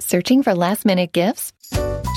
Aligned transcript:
Searching 0.00 0.42
for 0.42 0.54
last 0.54 0.86
minute 0.86 1.12
gifts? 1.12 1.52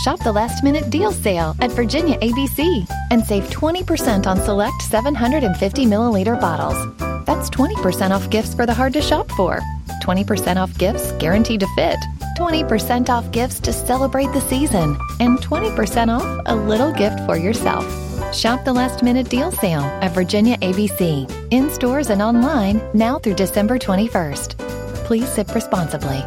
Shop 0.04 0.18
the 0.24 0.32
last 0.32 0.64
minute 0.64 0.90
deal 0.90 1.12
sale 1.12 1.54
at 1.60 1.70
Virginia 1.72 2.18
ABC 2.20 2.88
and 3.12 3.22
save 3.22 3.44
20% 3.50 4.26
on 4.26 4.40
select 4.40 4.82
750 4.84 5.86
milliliter 5.86 6.40
bottles. 6.40 6.80
That's 7.26 7.50
20% 7.50 8.12
off 8.12 8.30
gifts 8.30 8.54
for 8.56 8.66
the 8.66 8.74
hard 8.74 8.94
to 8.94 9.02
shop 9.02 9.30
for, 9.32 9.60
20% 10.02 10.56
off 10.56 10.76
gifts 10.78 11.12
guaranteed 11.20 11.60
to 11.60 11.68
fit, 11.76 12.00
20% 12.38 13.10
off 13.10 13.30
gifts 13.34 13.60
to 13.60 13.74
celebrate 13.74 14.32
the 14.32 14.42
season, 14.48 14.98
and 15.20 15.40
20% 15.40 16.08
off 16.08 16.42
a 16.46 16.56
little 16.56 16.94
gift 16.94 17.20
for 17.26 17.36
yourself. 17.36 17.86
Shop 18.34 18.64
the 18.64 18.74
last 18.74 19.04
minute 19.04 19.30
deal 19.30 19.52
sale 19.52 19.84
at 20.02 20.14
Virginia 20.14 20.58
ABC 20.60 21.30
in 21.52 21.70
stores 21.70 22.10
and 22.10 22.22
online 22.22 22.82
now 22.94 23.20
through 23.20 23.36
December 23.36 23.78
21st. 23.78 24.58
Please 25.04 25.28
sip 25.28 25.54
responsibly. 25.54 26.24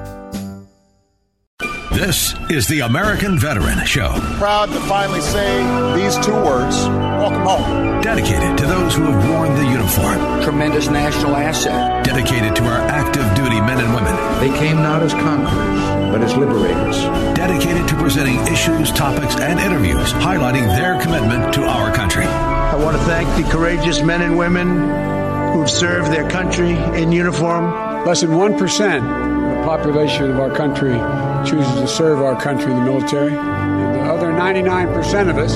This 1.96 2.34
is 2.50 2.68
the 2.68 2.80
American 2.80 3.38
Veteran 3.38 3.86
Show. 3.86 4.12
Proud 4.36 4.66
to 4.66 4.80
finally 4.80 5.22
say 5.22 5.62
these 5.96 6.14
two 6.18 6.34
words 6.34 6.76
welcome 6.84 7.40
home. 7.40 8.02
Dedicated 8.02 8.58
to 8.58 8.66
those 8.66 8.94
who 8.94 9.04
have 9.04 9.30
worn 9.30 9.54
the 9.54 9.64
uniform. 9.64 10.42
Tremendous 10.42 10.88
national 10.90 11.34
asset. 11.34 12.04
Dedicated 12.04 12.54
to 12.56 12.64
our 12.64 12.82
active 12.88 13.24
duty 13.34 13.62
men 13.62 13.80
and 13.80 13.94
women. 13.94 14.14
They 14.40 14.54
came 14.58 14.76
not 14.76 15.02
as 15.02 15.14
conquerors, 15.14 16.12
but 16.12 16.20
as 16.20 16.36
liberators. 16.36 16.98
Dedicated 17.34 17.88
to 17.88 17.94
presenting 17.94 18.40
issues, 18.52 18.92
topics, 18.92 19.34
and 19.36 19.58
interviews 19.58 20.12
highlighting 20.12 20.66
their 20.76 21.00
commitment 21.00 21.54
to 21.54 21.64
our 21.64 21.94
country. 21.94 22.26
I 22.26 22.76
want 22.76 22.98
to 22.98 23.02
thank 23.04 23.42
the 23.42 23.50
courageous 23.50 24.02
men 24.02 24.20
and 24.20 24.36
women 24.36 25.54
who've 25.54 25.70
served 25.70 26.12
their 26.12 26.28
country 26.28 26.72
in 27.00 27.10
uniform. 27.10 28.04
Less 28.04 28.20
than 28.20 28.32
1% 28.32 28.52
of 28.52 29.56
the 29.56 29.64
population 29.64 30.30
of 30.30 30.38
our 30.38 30.50
country 30.50 31.00
chooses 31.46 31.72
to 31.74 31.86
serve 31.86 32.20
our 32.20 32.40
country 32.40 32.72
in 32.72 32.78
the 32.78 32.84
military. 32.84 33.32
And 33.32 33.94
the 33.94 34.00
other 34.12 34.32
99% 34.32 35.30
of 35.30 35.38
us, 35.38 35.54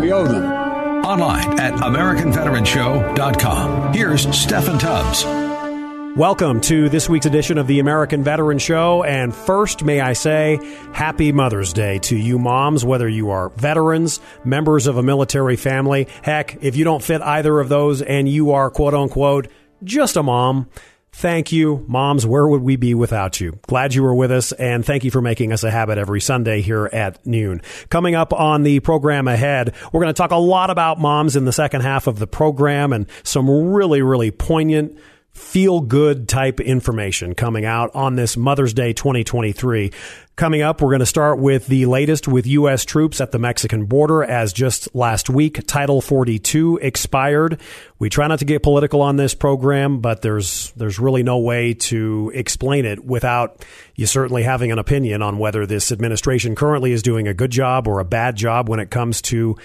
we 0.00 0.10
owe 0.12 0.26
them. 0.26 0.50
Online 1.04 1.60
at 1.60 1.74
AmericanVeteranShow.com. 1.74 3.92
Here's 3.92 4.24
Steffan 4.26 4.80
Tubbs. 4.80 5.24
Welcome 6.16 6.60
to 6.62 6.88
this 6.88 7.08
week's 7.08 7.26
edition 7.26 7.56
of 7.56 7.66
the 7.66 7.80
American 7.80 8.24
Veteran 8.24 8.58
Show. 8.58 9.04
And 9.04 9.34
first, 9.34 9.84
may 9.84 10.00
I 10.00 10.14
say, 10.14 10.58
Happy 10.92 11.32
Mother's 11.32 11.72
Day 11.72 11.98
to 12.00 12.16
you 12.16 12.38
moms, 12.38 12.84
whether 12.84 13.08
you 13.08 13.30
are 13.30 13.48
veterans, 13.50 14.20
members 14.44 14.86
of 14.86 14.96
a 14.96 15.02
military 15.02 15.56
family. 15.56 16.08
Heck, 16.22 16.62
if 16.62 16.76
you 16.76 16.84
don't 16.84 17.02
fit 17.02 17.22
either 17.22 17.60
of 17.60 17.68
those 17.68 18.02
and 18.02 18.28
you 18.28 18.52
are 18.52 18.70
quote 18.70 18.94
unquote 18.94 19.48
just 19.84 20.16
a 20.16 20.22
mom, 20.22 20.68
Thank 21.12 21.50
you, 21.52 21.84
moms. 21.88 22.24
Where 22.24 22.46
would 22.46 22.62
we 22.62 22.76
be 22.76 22.94
without 22.94 23.40
you? 23.40 23.58
Glad 23.66 23.94
you 23.94 24.02
were 24.02 24.14
with 24.14 24.30
us, 24.30 24.52
and 24.52 24.86
thank 24.86 25.04
you 25.04 25.10
for 25.10 25.20
making 25.20 25.52
us 25.52 25.64
a 25.64 25.70
habit 25.70 25.98
every 25.98 26.20
Sunday 26.20 26.60
here 26.62 26.86
at 26.86 27.24
noon. 27.26 27.62
Coming 27.90 28.14
up 28.14 28.32
on 28.32 28.62
the 28.62 28.80
program 28.80 29.26
ahead, 29.28 29.74
we're 29.92 30.00
going 30.00 30.14
to 30.14 30.16
talk 30.16 30.30
a 30.30 30.36
lot 30.36 30.70
about 30.70 31.00
moms 31.00 31.36
in 31.36 31.44
the 31.44 31.52
second 31.52 31.82
half 31.82 32.06
of 32.06 32.18
the 32.18 32.26
program 32.26 32.92
and 32.92 33.06
some 33.24 33.50
really, 33.50 34.02
really 34.02 34.30
poignant 34.30 34.96
feel 35.32 35.80
good 35.80 36.28
type 36.28 36.60
information 36.60 37.34
coming 37.34 37.64
out 37.64 37.90
on 37.94 38.16
this 38.16 38.36
Mother's 38.36 38.74
Day 38.74 38.92
2023. 38.92 39.92
Coming 40.36 40.62
up, 40.62 40.80
we're 40.80 40.88
going 40.88 41.00
to 41.00 41.06
start 41.06 41.38
with 41.38 41.66
the 41.66 41.84
latest 41.84 42.26
with 42.26 42.46
U.S. 42.46 42.84
troops 42.86 43.20
at 43.20 43.30
the 43.30 43.38
Mexican 43.38 43.84
border 43.84 44.24
as 44.24 44.54
just 44.54 44.94
last 44.94 45.28
week, 45.28 45.66
Title 45.66 46.00
42 46.00 46.78
expired. 46.80 47.60
We 47.98 48.08
try 48.08 48.26
not 48.26 48.38
to 48.38 48.46
get 48.46 48.62
political 48.62 49.02
on 49.02 49.16
this 49.16 49.34
program, 49.34 50.00
but 50.00 50.22
there's, 50.22 50.72
there's 50.72 50.98
really 50.98 51.22
no 51.22 51.38
way 51.38 51.74
to 51.74 52.32
explain 52.34 52.86
it 52.86 53.04
without 53.04 53.64
you 53.96 54.06
certainly 54.06 54.42
having 54.42 54.72
an 54.72 54.78
opinion 54.78 55.20
on 55.20 55.36
whether 55.36 55.66
this 55.66 55.92
administration 55.92 56.54
currently 56.54 56.92
is 56.92 57.02
doing 57.02 57.28
a 57.28 57.34
good 57.34 57.50
job 57.50 57.86
or 57.86 58.00
a 58.00 58.04
bad 58.04 58.34
job 58.34 58.68
when 58.68 58.80
it 58.80 58.90
comes 58.90 59.20
to 59.22 59.56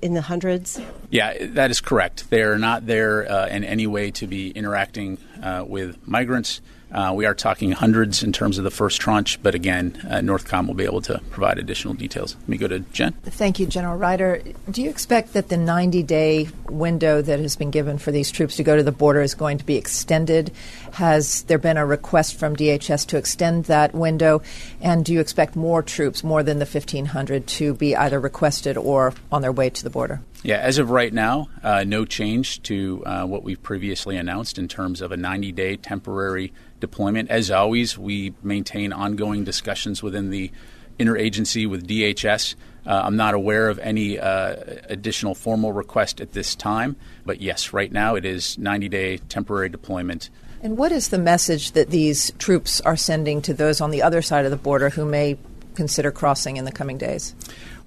in 0.00 0.14
the 0.14 0.22
hundreds? 0.22 0.80
Yeah, 1.10 1.46
that 1.46 1.70
is 1.70 1.80
correct. 1.80 2.30
They 2.30 2.42
are 2.42 2.58
not 2.58 2.86
there 2.86 3.30
uh, 3.30 3.48
in 3.48 3.64
any 3.64 3.86
way 3.86 4.10
to 4.12 4.26
be 4.26 4.50
interacting 4.50 5.18
uh, 5.42 5.64
with 5.66 6.06
migrants. 6.06 6.60
Uh, 6.92 7.12
we 7.14 7.24
are 7.24 7.34
talking 7.34 7.72
hundreds 7.72 8.22
in 8.22 8.32
terms 8.32 8.58
of 8.58 8.64
the 8.64 8.70
first 8.70 9.00
tranche, 9.00 9.42
but 9.42 9.54
again, 9.54 9.98
uh, 10.10 10.16
Northcom 10.16 10.66
will 10.66 10.74
be 10.74 10.84
able 10.84 11.00
to 11.00 11.18
provide 11.30 11.58
additional 11.58 11.94
details. 11.94 12.36
Let 12.40 12.48
me 12.48 12.56
go 12.58 12.68
to 12.68 12.80
Jen. 12.80 13.12
Thank 13.24 13.58
you, 13.58 13.66
General 13.66 13.96
Ryder. 13.96 14.42
Do 14.70 14.82
you 14.82 14.90
expect 14.90 15.32
that 15.32 15.48
the 15.48 15.56
90 15.56 16.02
day 16.02 16.48
window 16.68 17.22
that 17.22 17.40
has 17.40 17.56
been 17.56 17.70
given 17.70 17.96
for 17.96 18.10
these 18.10 18.30
troops 18.30 18.56
to 18.56 18.62
go 18.62 18.76
to 18.76 18.82
the 18.82 18.92
border 18.92 19.22
is 19.22 19.34
going 19.34 19.56
to 19.56 19.64
be 19.64 19.76
extended? 19.76 20.52
Has 20.92 21.44
there 21.44 21.58
been 21.58 21.78
a 21.78 21.86
request 21.86 22.38
from 22.38 22.54
DHS 22.54 23.06
to 23.06 23.16
extend 23.16 23.64
that 23.64 23.94
window? 23.94 24.42
And 24.82 25.02
do 25.02 25.14
you 25.14 25.20
expect 25.20 25.56
more 25.56 25.82
troops, 25.82 26.22
more 26.22 26.42
than 26.42 26.58
the 26.58 26.66
1,500, 26.66 27.46
to 27.46 27.72
be 27.72 27.96
either 27.96 28.20
requested 28.20 28.76
or 28.76 29.14
on 29.30 29.40
their 29.40 29.52
way 29.52 29.70
to 29.70 29.82
the 29.82 29.90
border? 29.90 30.20
Yeah, 30.42 30.56
as 30.56 30.78
of 30.78 30.90
right 30.90 31.12
now, 31.12 31.48
uh, 31.62 31.84
no 31.84 32.04
change 32.04 32.62
to 32.64 33.04
uh, 33.06 33.24
what 33.26 33.44
we've 33.44 33.62
previously 33.62 34.16
announced 34.16 34.58
in 34.58 34.66
terms 34.66 35.00
of 35.00 35.12
a 35.12 35.16
90 35.16 35.52
day 35.52 35.76
temporary 35.76 36.52
deployment. 36.80 37.30
As 37.30 37.50
always, 37.50 37.96
we 37.96 38.34
maintain 38.42 38.92
ongoing 38.92 39.44
discussions 39.44 40.02
within 40.02 40.30
the 40.30 40.50
interagency 40.98 41.68
with 41.68 41.86
DHS. 41.86 42.56
Uh, 42.84 43.02
I'm 43.04 43.16
not 43.16 43.34
aware 43.34 43.68
of 43.68 43.78
any 43.78 44.18
uh, 44.18 44.56
additional 44.88 45.36
formal 45.36 45.72
request 45.72 46.20
at 46.20 46.32
this 46.32 46.56
time, 46.56 46.96
but 47.24 47.40
yes, 47.40 47.72
right 47.72 47.90
now 47.90 48.16
it 48.16 48.24
is 48.24 48.58
90 48.58 48.88
day 48.88 49.18
temporary 49.18 49.68
deployment. 49.68 50.28
And 50.60 50.76
what 50.76 50.90
is 50.90 51.08
the 51.08 51.18
message 51.18 51.72
that 51.72 51.90
these 51.90 52.32
troops 52.38 52.80
are 52.80 52.96
sending 52.96 53.42
to 53.42 53.54
those 53.54 53.80
on 53.80 53.92
the 53.92 54.02
other 54.02 54.22
side 54.22 54.44
of 54.44 54.50
the 54.50 54.56
border 54.56 54.90
who 54.90 55.04
may 55.04 55.38
consider 55.74 56.10
crossing 56.10 56.56
in 56.56 56.64
the 56.64 56.72
coming 56.72 56.98
days? 56.98 57.34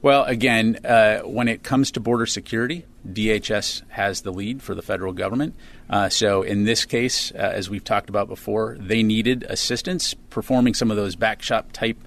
Well, 0.06 0.24
again, 0.26 0.86
uh, 0.86 1.22
when 1.22 1.48
it 1.48 1.64
comes 1.64 1.90
to 1.94 2.00
border 2.00 2.28
security, 2.28 2.86
DHS 3.12 3.82
has 3.88 4.22
the 4.22 4.32
lead 4.32 4.62
for 4.62 4.76
the 4.76 4.84
federal 4.84 5.14
government. 5.14 5.56
Uh, 5.90 6.10
so, 6.10 6.44
in 6.44 6.64
this 6.64 6.86
case, 6.86 7.32
uh, 7.32 7.38
as 7.38 7.72
we've 7.72 7.84
talked 7.84 8.08
about 8.08 8.28
before, 8.28 8.78
they 8.80 9.02
needed 9.02 9.48
assistance 9.50 10.14
performing 10.30 10.76
some 10.76 10.92
of 10.92 10.98
those 10.98 11.16
backshop 11.16 11.72
type 11.72 11.98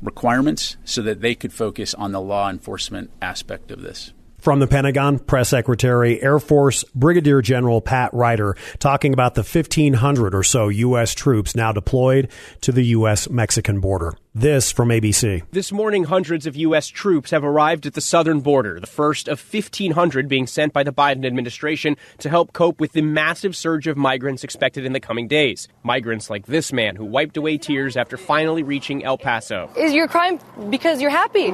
requirements 0.00 0.78
so 0.86 1.02
that 1.02 1.20
they 1.20 1.34
could 1.34 1.52
focus 1.52 1.92
on 1.92 2.12
the 2.12 2.22
law 2.22 2.48
enforcement 2.48 3.10
aspect 3.20 3.70
of 3.70 3.82
this. 3.82 4.14
From 4.42 4.58
the 4.58 4.66
Pentagon, 4.66 5.20
Press 5.20 5.50
Secretary, 5.50 6.20
Air 6.20 6.40
Force 6.40 6.82
Brigadier 6.96 7.42
General 7.42 7.80
Pat 7.80 8.12
Ryder 8.12 8.56
talking 8.80 9.12
about 9.12 9.34
the 9.36 9.44
1,500 9.44 10.34
or 10.34 10.42
so 10.42 10.66
U.S. 10.66 11.14
troops 11.14 11.54
now 11.54 11.70
deployed 11.70 12.28
to 12.62 12.72
the 12.72 12.86
U.S. 12.86 13.30
Mexican 13.30 13.78
border. 13.78 14.14
This 14.34 14.72
from 14.72 14.88
ABC. 14.88 15.44
This 15.52 15.70
morning, 15.70 16.02
hundreds 16.02 16.48
of 16.48 16.56
U.S. 16.56 16.88
troops 16.88 17.30
have 17.30 17.44
arrived 17.44 17.86
at 17.86 17.94
the 17.94 18.00
southern 18.00 18.40
border, 18.40 18.80
the 18.80 18.88
first 18.88 19.28
of 19.28 19.40
1,500 19.40 20.26
being 20.26 20.48
sent 20.48 20.72
by 20.72 20.82
the 20.82 20.92
Biden 20.92 21.24
administration 21.24 21.96
to 22.18 22.28
help 22.28 22.52
cope 22.52 22.80
with 22.80 22.94
the 22.94 23.02
massive 23.02 23.54
surge 23.54 23.86
of 23.86 23.96
migrants 23.96 24.42
expected 24.42 24.84
in 24.84 24.92
the 24.92 24.98
coming 24.98 25.28
days. 25.28 25.68
Migrants 25.84 26.28
like 26.28 26.46
this 26.46 26.72
man 26.72 26.96
who 26.96 27.04
wiped 27.04 27.36
away 27.36 27.58
tears 27.58 27.96
after 27.96 28.16
finally 28.16 28.64
reaching 28.64 29.04
El 29.04 29.18
Paso. 29.18 29.70
Is 29.76 29.92
your 29.92 30.08
crime 30.08 30.40
because 30.68 31.00
you're 31.00 31.10
happy? 31.10 31.52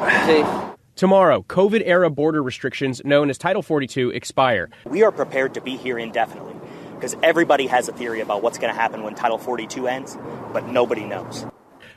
Tomorrow, 0.99 1.45
COVID 1.49 1.85
era 1.85 2.11
border 2.11 2.43
restrictions 2.43 3.01
known 3.05 3.31
as 3.31 3.39
Title 3.39 3.63
42 3.63 4.11
expire. 4.11 4.69
We 4.85 5.05
are 5.05 5.13
prepared 5.13 5.55
to 5.55 5.61
be 5.61 5.77
here 5.77 5.97
indefinitely 5.97 6.57
because 6.97 7.17
everybody 7.23 7.69
has 7.69 7.89
a 7.89 7.93
theory 7.93 8.21
about 8.21 8.43
what's 8.43 8.59
going 8.59 8.75
to 8.75 8.81
happen 8.81 9.05
when 9.05 9.15
Title 9.15 9.39
42 9.39 9.87
ends, 9.87 10.19
but 10.53 10.67
nobody 10.67 11.05
knows. 11.05 11.47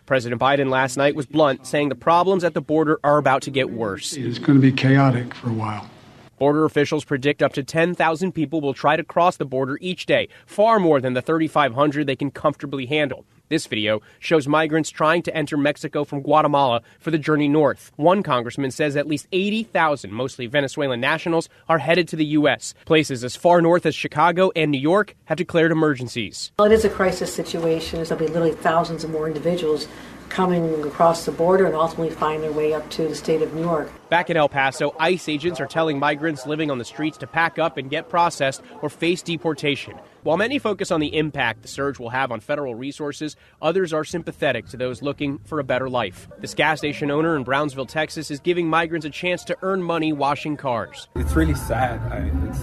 President 0.06 0.40
Biden 0.40 0.70
last 0.70 0.98
night 0.98 1.16
was 1.16 1.26
blunt, 1.26 1.66
saying 1.66 1.90
the 1.90 1.96
problems 1.96 2.44
at 2.44 2.54
the 2.54 2.62
border 2.62 3.00
are 3.04 3.18
about 3.18 3.42
to 3.42 3.50
get 3.50 3.72
worse. 3.72 4.14
It's 4.14 4.38
going 4.38 4.60
to 4.60 4.62
be 4.62 4.72
chaotic 4.72 5.34
for 5.34 5.50
a 5.50 5.54
while. 5.54 5.90
Border 6.38 6.66
officials 6.66 7.04
predict 7.04 7.42
up 7.42 7.54
to 7.54 7.64
10,000 7.64 8.32
people 8.34 8.62
will 8.62 8.76
try 8.76 8.96
to 8.98 9.04
cross 9.04 9.36
the 9.36 9.46
border 9.46 9.80
each 9.82 10.06
day, 10.06 10.28
far 10.46 10.80
more 10.80 11.02
than 11.02 11.16
the 11.16 11.24
3,500 11.24 12.06
they 12.06 12.16
can 12.16 12.30
comfortably 12.30 12.86
handle. 12.86 13.26
This 13.52 13.68
video 13.68 14.00
shows 14.20 14.48
migrants 14.48 14.90
trying 14.90 15.24
to 15.24 15.36
enter 15.36 15.58
Mexico 15.58 16.06
from 16.06 16.22
Guatemala 16.22 16.84
for 17.02 17.12
the 17.12 17.18
journey 17.18 17.50
north. 17.50 17.92
One 17.98 18.24
congressman 18.24 18.72
says 18.72 18.96
at 18.96 19.08
least 19.08 19.28
80,000, 19.34 20.10
mostly 20.14 20.48
Venezuelan 20.48 21.02
nationals, 21.02 21.50
are 21.68 21.80
headed 21.80 22.08
to 22.08 22.16
the 22.16 22.24
U.S. 22.28 22.74
Places 22.86 23.26
as 23.26 23.36
far 23.36 23.62
north 23.62 23.86
as 23.86 23.94
Chicago 23.94 24.54
and 24.56 24.72
New 24.72 24.80
York 24.80 25.18
have 25.26 25.38
declared 25.38 25.74
emergencies. 25.74 26.54
Well, 26.60 26.72
it 26.72 26.74
is 26.74 26.86
a 26.86 26.90
crisis 26.90 27.34
situation. 27.34 28.02
There'll 28.02 28.18
be 28.18 28.28
literally 28.28 28.54
thousands 28.54 29.04
of 29.04 29.10
more 29.10 29.28
individuals 29.28 29.86
coming 30.30 30.86
across 30.86 31.26
the 31.26 31.34
border 31.34 31.66
and 31.66 31.76
ultimately 31.76 32.16
find 32.16 32.42
their 32.42 32.54
way 32.54 32.74
up 32.74 32.90
to 32.92 33.10
the 33.10 33.16
state 33.16 33.42
of 33.42 33.54
New 33.54 33.64
York. 33.64 33.92
Back 34.08 34.30
in 34.30 34.38
El 34.38 34.48
Paso, 34.48 34.96
ICE 34.98 35.28
agents 35.28 35.60
are 35.60 35.68
telling 35.68 36.00
migrants 36.00 36.48
living 36.48 36.72
on 36.72 36.78
the 36.78 36.86
streets 36.86 37.18
to 37.18 37.28
pack 37.28 37.60
up 37.60 37.76
and 37.76 37.90
get 37.90 38.08
processed 38.08 38.62
or 38.82 38.90
face 38.90 39.22
deportation. 39.22 39.94
While 40.24 40.38
many 40.38 40.60
focus 40.60 40.92
on 40.92 41.00
the 41.00 41.18
impact 41.18 41.64
the 41.64 41.68
surge 41.68 41.98
will 41.98 42.12
have 42.12 42.32
on 42.32 42.42
federal 42.42 42.76
resources, 42.76 43.36
others 43.60 43.92
are 43.92 44.04
sympathetic 44.04 44.68
to 44.68 44.78
those 44.78 45.02
looking 45.02 45.40
for 45.40 45.60
a 45.60 45.64
better 45.64 45.90
life. 45.90 46.28
This 46.38 46.54
gas 46.54 46.78
station 46.78 47.10
owner 47.10 47.36
in 47.36 47.44
Brownsville, 47.44 47.88
Texas, 47.88 48.30
is 48.30 48.40
giving 48.40 48.68
migrants 48.68 49.04
a 49.04 49.10
chance 49.10 49.44
to 49.46 49.58
earn 49.64 49.82
money 49.82 50.14
washing 50.14 50.58
cars. 50.58 51.08
It's 51.16 51.34
really 51.34 51.56
sad. 51.56 52.00
I, 52.12 52.30
it's, 52.50 52.60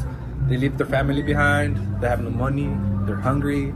they 0.49 0.57
leave 0.57 0.79
their 0.79 0.87
family 0.87 1.21
behind, 1.21 2.01
they 2.01 2.09
have 2.09 2.23
no 2.23 2.31
money, 2.31 2.73
they're 3.07 3.17
hungry, 3.17 3.75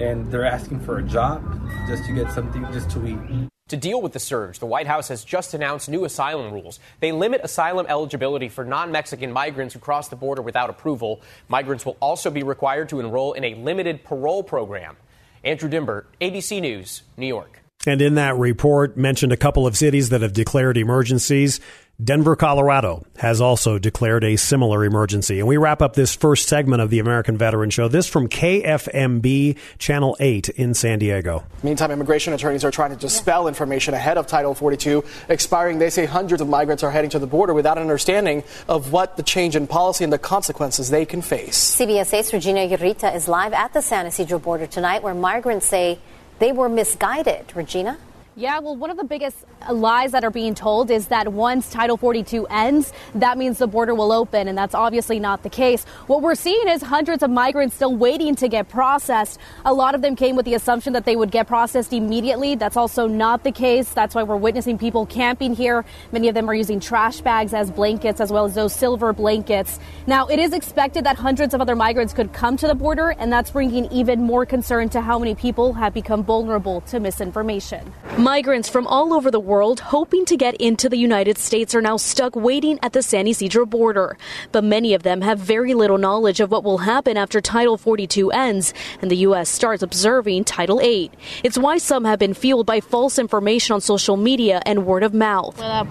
and 0.00 0.32
they're 0.32 0.46
asking 0.46 0.80
for 0.80 0.96
a 0.96 1.02
job 1.02 1.42
just 1.86 2.06
to 2.06 2.14
get 2.14 2.32
something 2.32 2.64
just 2.72 2.88
to 2.92 3.06
eat. 3.06 3.51
To 3.72 3.76
deal 3.78 4.02
with 4.02 4.12
the 4.12 4.18
surge, 4.18 4.58
the 4.58 4.66
White 4.66 4.86
House 4.86 5.08
has 5.08 5.24
just 5.24 5.54
announced 5.54 5.88
new 5.88 6.04
asylum 6.04 6.52
rules. 6.52 6.78
They 7.00 7.10
limit 7.10 7.40
asylum 7.42 7.86
eligibility 7.88 8.50
for 8.50 8.66
non 8.66 8.92
Mexican 8.92 9.32
migrants 9.32 9.72
who 9.72 9.80
cross 9.80 10.08
the 10.08 10.16
border 10.16 10.42
without 10.42 10.68
approval. 10.68 11.22
Migrants 11.48 11.86
will 11.86 11.96
also 11.98 12.30
be 12.30 12.42
required 12.42 12.90
to 12.90 13.00
enroll 13.00 13.32
in 13.32 13.44
a 13.44 13.54
limited 13.54 14.04
parole 14.04 14.42
program. 14.42 14.98
Andrew 15.42 15.70
Dymburt, 15.70 16.04
ABC 16.20 16.60
News, 16.60 17.02
New 17.16 17.26
York. 17.26 17.62
And 17.86 18.02
in 18.02 18.16
that 18.16 18.36
report, 18.36 18.98
mentioned 18.98 19.32
a 19.32 19.38
couple 19.38 19.66
of 19.66 19.74
cities 19.74 20.10
that 20.10 20.20
have 20.20 20.34
declared 20.34 20.76
emergencies. 20.76 21.58
Denver, 22.02 22.34
Colorado 22.34 23.04
has 23.18 23.40
also 23.40 23.78
declared 23.78 24.24
a 24.24 24.36
similar 24.36 24.84
emergency. 24.84 25.38
And 25.38 25.46
we 25.46 25.56
wrap 25.56 25.82
up 25.82 25.94
this 25.94 26.16
first 26.16 26.48
segment 26.48 26.82
of 26.82 26.90
the 26.90 26.98
American 26.98 27.36
Veteran 27.36 27.70
Show. 27.70 27.86
This 27.86 28.08
from 28.08 28.28
KFMB 28.28 29.56
Channel 29.78 30.16
8 30.18 30.48
in 30.50 30.74
San 30.74 30.98
Diego. 30.98 31.44
Meantime, 31.62 31.90
immigration 31.90 32.32
attorneys 32.32 32.64
are 32.64 32.70
trying 32.70 32.90
to 32.90 32.96
dispel 32.96 33.46
information 33.46 33.94
ahead 33.94 34.18
of 34.18 34.26
Title 34.26 34.54
42 34.54 35.04
expiring. 35.28 35.78
They 35.78 35.90
say 35.90 36.06
hundreds 36.06 36.42
of 36.42 36.48
migrants 36.48 36.82
are 36.82 36.90
heading 36.90 37.10
to 37.10 37.18
the 37.18 37.26
border 37.26 37.54
without 37.54 37.76
an 37.76 37.82
understanding 37.82 38.42
of 38.68 38.90
what 38.90 39.16
the 39.16 39.22
change 39.22 39.54
in 39.54 39.66
policy 39.66 40.02
and 40.02 40.12
the 40.12 40.18
consequences 40.18 40.90
they 40.90 41.04
can 41.04 41.22
face. 41.22 41.76
CBS 41.76 42.18
8's 42.18 42.32
Regina 42.32 42.60
Yurita 42.68 43.14
is 43.14 43.28
live 43.28 43.52
at 43.52 43.74
the 43.74 43.82
San 43.82 44.06
Ysidro 44.06 44.38
border 44.38 44.66
tonight 44.66 45.02
where 45.02 45.14
migrants 45.14 45.66
say 45.66 46.00
they 46.40 46.50
were 46.50 46.68
misguided. 46.68 47.54
Regina? 47.54 47.98
Yeah, 48.34 48.60
well, 48.60 48.74
one 48.74 48.88
of 48.88 48.96
the 48.96 49.04
biggest 49.04 49.36
lies 49.70 50.12
that 50.12 50.24
are 50.24 50.30
being 50.30 50.54
told 50.54 50.90
is 50.90 51.08
that 51.08 51.34
once 51.34 51.68
Title 51.68 51.98
42 51.98 52.46
ends, 52.46 52.90
that 53.14 53.36
means 53.36 53.58
the 53.58 53.66
border 53.66 53.94
will 53.94 54.10
open, 54.10 54.48
and 54.48 54.56
that's 54.56 54.74
obviously 54.74 55.20
not 55.20 55.42
the 55.42 55.50
case. 55.50 55.84
What 56.06 56.22
we're 56.22 56.34
seeing 56.34 56.66
is 56.66 56.80
hundreds 56.80 57.22
of 57.22 57.28
migrants 57.28 57.76
still 57.76 57.94
waiting 57.94 58.34
to 58.36 58.48
get 58.48 58.70
processed. 58.70 59.38
A 59.66 59.74
lot 59.74 59.94
of 59.94 60.00
them 60.00 60.16
came 60.16 60.34
with 60.34 60.46
the 60.46 60.54
assumption 60.54 60.94
that 60.94 61.04
they 61.04 61.14
would 61.14 61.30
get 61.30 61.46
processed 61.46 61.92
immediately. 61.92 62.54
That's 62.54 62.78
also 62.78 63.06
not 63.06 63.44
the 63.44 63.52
case. 63.52 63.90
That's 63.90 64.14
why 64.14 64.22
we're 64.22 64.36
witnessing 64.36 64.78
people 64.78 65.04
camping 65.04 65.54
here. 65.54 65.84
Many 66.10 66.28
of 66.28 66.34
them 66.34 66.48
are 66.48 66.54
using 66.54 66.80
trash 66.80 67.20
bags 67.20 67.52
as 67.52 67.70
blankets, 67.70 68.18
as 68.18 68.32
well 68.32 68.46
as 68.46 68.54
those 68.54 68.74
silver 68.74 69.12
blankets. 69.12 69.78
Now, 70.06 70.26
it 70.28 70.38
is 70.38 70.54
expected 70.54 71.04
that 71.04 71.16
hundreds 71.16 71.52
of 71.52 71.60
other 71.60 71.76
migrants 71.76 72.14
could 72.14 72.32
come 72.32 72.56
to 72.56 72.66
the 72.66 72.74
border, 72.74 73.10
and 73.10 73.30
that's 73.30 73.50
bringing 73.50 73.92
even 73.92 74.22
more 74.22 74.46
concern 74.46 74.88
to 74.88 75.02
how 75.02 75.18
many 75.18 75.34
people 75.34 75.74
have 75.74 75.92
become 75.92 76.24
vulnerable 76.24 76.80
to 76.82 76.98
misinformation. 76.98 77.92
Migrants 78.22 78.68
from 78.68 78.86
all 78.86 79.12
over 79.12 79.32
the 79.32 79.40
world 79.40 79.80
hoping 79.80 80.24
to 80.26 80.36
get 80.36 80.54
into 80.60 80.88
the 80.88 80.96
United 80.96 81.36
States 81.36 81.74
are 81.74 81.82
now 81.82 81.96
stuck 81.96 82.36
waiting 82.36 82.78
at 82.80 82.92
the 82.92 83.02
San 83.02 83.26
Ysidro 83.26 83.66
border. 83.66 84.16
But 84.52 84.62
many 84.62 84.94
of 84.94 85.02
them 85.02 85.22
have 85.22 85.40
very 85.40 85.74
little 85.74 85.98
knowledge 85.98 86.38
of 86.38 86.52
what 86.52 86.62
will 86.62 86.78
happen 86.78 87.16
after 87.16 87.40
Title 87.40 87.76
42 87.76 88.30
ends 88.30 88.74
and 89.00 89.10
the 89.10 89.16
U.S. 89.26 89.48
starts 89.48 89.82
observing 89.82 90.44
Title 90.44 90.80
8. 90.80 91.12
It's 91.42 91.58
why 91.58 91.78
some 91.78 92.04
have 92.04 92.20
been 92.20 92.32
fueled 92.32 92.64
by 92.64 92.78
false 92.78 93.18
information 93.18 93.74
on 93.74 93.80
social 93.80 94.16
media 94.16 94.62
and 94.64 94.86
word 94.86 95.02
of 95.02 95.12
mouth. 95.12 95.60
I 95.60 95.82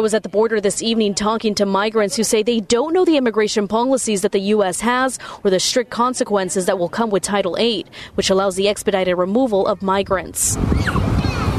was 0.00 0.14
at 0.14 0.22
the 0.22 0.30
border 0.30 0.58
this 0.58 0.80
evening 0.80 1.14
talking 1.14 1.54
to 1.56 1.66
migrants 1.66 2.16
who 2.16 2.24
say 2.24 2.42
they 2.42 2.60
don't 2.60 2.94
know 2.94 3.04
the 3.04 3.18
immigration 3.18 3.68
policies 3.68 4.22
that 4.22 4.32
the 4.32 4.54
U.S. 4.56 4.80
has 4.80 5.18
or 5.44 5.50
the 5.50 5.60
strict 5.60 5.90
consequences 5.90 6.64
that 6.64 6.78
will 6.78 6.88
come 6.88 7.10
with 7.10 7.22
Title 7.22 7.56
8, 7.58 7.86
which 8.14 8.30
allows 8.30 8.56
the 8.56 8.68
expedited 8.68 9.18
removal 9.18 9.66
of 9.66 9.82
migrants. 9.82 10.56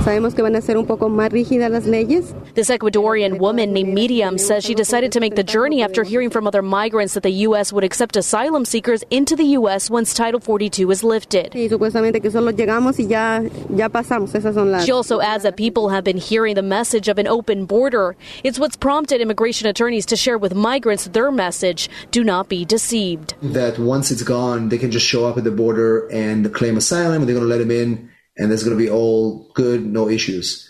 Sabemos 0.06 0.36
que 0.36 0.44
van 0.44 0.56
a 0.56 0.62
ser 0.62 0.78
un 0.78 0.86
poco 0.86 1.10
más 1.10 1.32
rígidas 1.32 1.72
las 1.72 1.88
leyes. 1.88 2.36
This 2.54 2.70
Ecuadorian 2.70 3.40
woman 3.40 3.74
named 3.74 3.92
Medium 3.92 4.38
says 4.38 4.64
she 4.64 4.76
decided 4.76 5.12
to 5.14 5.20
make 5.20 5.34
the 5.34 5.44
journey 5.44 5.82
after 5.82 6.04
hearing 6.04 6.30
from 6.30 6.46
other 6.46 6.62
migrants 6.62 7.16
that 7.16 7.24
the 7.24 7.48
U.S. 7.48 7.74
would 7.74 7.84
accept 7.84 8.16
asylum 8.16 8.66
seekers 8.66 9.04
into 9.10 9.36
the 9.36 9.58
U.S. 9.58 9.90
once 9.90 10.14
Title 10.14 10.40
42 10.40 10.92
is 10.92 11.04
lifted. 11.04 11.56
Y 11.56 11.68
supuestamente 11.70 12.22
que 12.22 12.30
solo 12.30 12.52
llegamos 12.52 13.00
y 13.00 13.08
ya, 13.08 13.42
ya 13.76 13.90
pasamos. 13.90 14.36
Esas 14.36 14.54
son 14.54 14.72
las. 14.72 14.86
She 14.86 14.92
also 14.92 15.22
adds 15.22 15.42
that 15.42 15.58
people 15.58 15.90
have 15.90 16.04
been 16.04 16.18
hearing 16.18 16.54
the 16.54 16.62
message 16.62 17.08
of 17.08 17.18
an 17.18 17.26
open 17.26 17.66
border. 17.66 18.16
It's 18.44 18.60
what's 18.60 18.78
prompted 18.78 19.22
immigration 19.22 19.68
attorneys 19.68 20.06
to 20.06 20.16
share 20.16 20.38
with 20.38 20.54
migrants 20.54 21.06
their 21.06 21.32
message 21.32 21.90
do 22.12 22.24
not 22.24 22.48
be 22.48 22.64
deceived. 22.64 23.34
That 23.42 23.80
once 23.80 24.12
it's 24.12 24.22
gone, 24.22 24.70
they 24.70 24.78
can 24.78 24.92
just 24.92 25.08
show 25.08 25.26
up 25.26 25.40
at 25.40 25.44
the 25.44 25.50
border 25.50 26.08
and 26.12 26.54
claim 26.54 26.78
asylum, 26.78 27.24
and 27.24 27.28
they're 27.28 27.36
going 27.36 27.50
to 27.50 27.50
let 27.50 27.58
them 27.58 27.72
in 27.72 28.12
and 28.38 28.52
it's 28.52 28.64
going 28.64 28.78
to 28.78 28.84
be 28.84 28.90
all 28.90 29.52
good, 29.54 29.86
no 29.86 30.10
issues. 30.10 30.70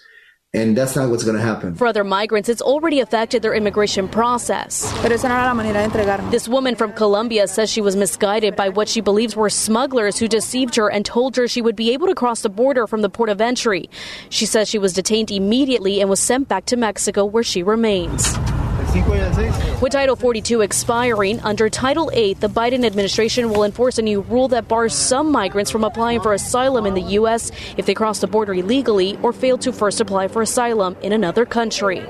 And 0.53 0.77
that's 0.77 0.95
not 0.95 1.09
what's 1.09 1.25
going 1.25 1.35
to 1.35 1.43
happen. 1.43 1.75
For 1.75 1.85
other 1.85 2.05
migrants, 2.05 2.47
it's 2.47 2.61
already 2.61 3.01
affected 3.01 3.41
their 3.41 3.53
immigration 3.53 4.07
process. 4.07 4.89
This 6.31 6.47
woman 6.47 6.75
from 6.77 6.93
Colombia 6.93 7.47
says 7.49 7.69
she 7.69 7.81
was 7.81 7.97
misguided 7.97 8.55
by 8.55 8.69
what 8.69 8.87
she 8.87 9.01
believes 9.01 9.35
were 9.35 9.49
smugglers 9.49 10.17
who 10.17 10.29
deceived 10.29 10.77
her 10.77 10.89
and 10.89 11.05
told 11.05 11.35
her 11.35 11.49
she 11.49 11.61
would 11.61 11.75
be 11.75 11.91
able 11.91 12.07
to 12.07 12.15
cross 12.15 12.41
the 12.41 12.47
border 12.47 12.87
from 12.87 13.01
the 13.01 13.09
port 13.09 13.27
of 13.27 13.41
entry. 13.41 13.89
She 14.29 14.45
says 14.45 14.69
she 14.69 14.79
was 14.79 14.93
detained 14.93 15.29
immediately 15.29 15.99
and 15.99 16.09
was 16.09 16.21
sent 16.21 16.47
back 16.47 16.63
to 16.67 16.77
Mexico 16.77 17.25
where 17.25 17.43
she 17.43 17.61
remains. 17.61 18.33
With 18.95 19.91
Title 19.91 20.15
42 20.15 20.61
expiring, 20.61 21.41
under 21.41 21.69
Title 21.69 22.09
8, 22.13 22.39
the 22.39 22.47
Biden 22.47 22.85
administration 22.85 23.49
will 23.49 23.65
enforce 23.65 23.97
a 23.97 24.01
new 24.01 24.21
rule 24.21 24.47
that 24.47 24.69
bars 24.69 24.95
some 24.95 25.31
migrants 25.31 25.69
from 25.69 25.83
applying 25.83 26.21
for 26.21 26.33
asylum 26.33 26.85
in 26.85 26.93
the 26.93 27.01
U.S. 27.19 27.51
if 27.75 27.85
they 27.85 27.93
cross 27.93 28.19
the 28.19 28.27
border 28.27 28.53
illegally 28.53 29.17
or 29.21 29.33
fail 29.33 29.57
to 29.57 29.73
first 29.73 29.99
apply 29.99 30.29
for 30.29 30.41
asylum 30.41 30.95
in 31.01 31.11
another 31.11 31.45
country. 31.45 32.01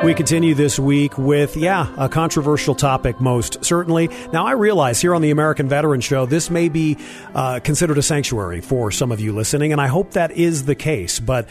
We 0.04 0.14
continue 0.14 0.54
this 0.54 0.78
week 0.78 1.18
with, 1.18 1.56
yeah, 1.56 1.92
a 1.98 2.08
controversial 2.08 2.76
topic, 2.76 3.20
most 3.20 3.64
certainly. 3.64 4.08
Now, 4.32 4.46
I 4.46 4.52
realize 4.52 5.00
here 5.00 5.12
on 5.12 5.22
the 5.22 5.32
American 5.32 5.68
Veteran 5.68 6.00
Show, 6.00 6.24
this 6.24 6.50
may 6.50 6.68
be 6.68 6.96
uh, 7.34 7.58
considered 7.60 7.98
a 7.98 8.02
sanctuary 8.02 8.60
for 8.60 8.92
some 8.92 9.10
of 9.10 9.18
you 9.20 9.32
listening, 9.32 9.72
and 9.72 9.80
I 9.80 9.88
hope 9.88 10.12
that 10.12 10.30
is 10.30 10.64
the 10.64 10.76
case. 10.76 11.18
But 11.18 11.48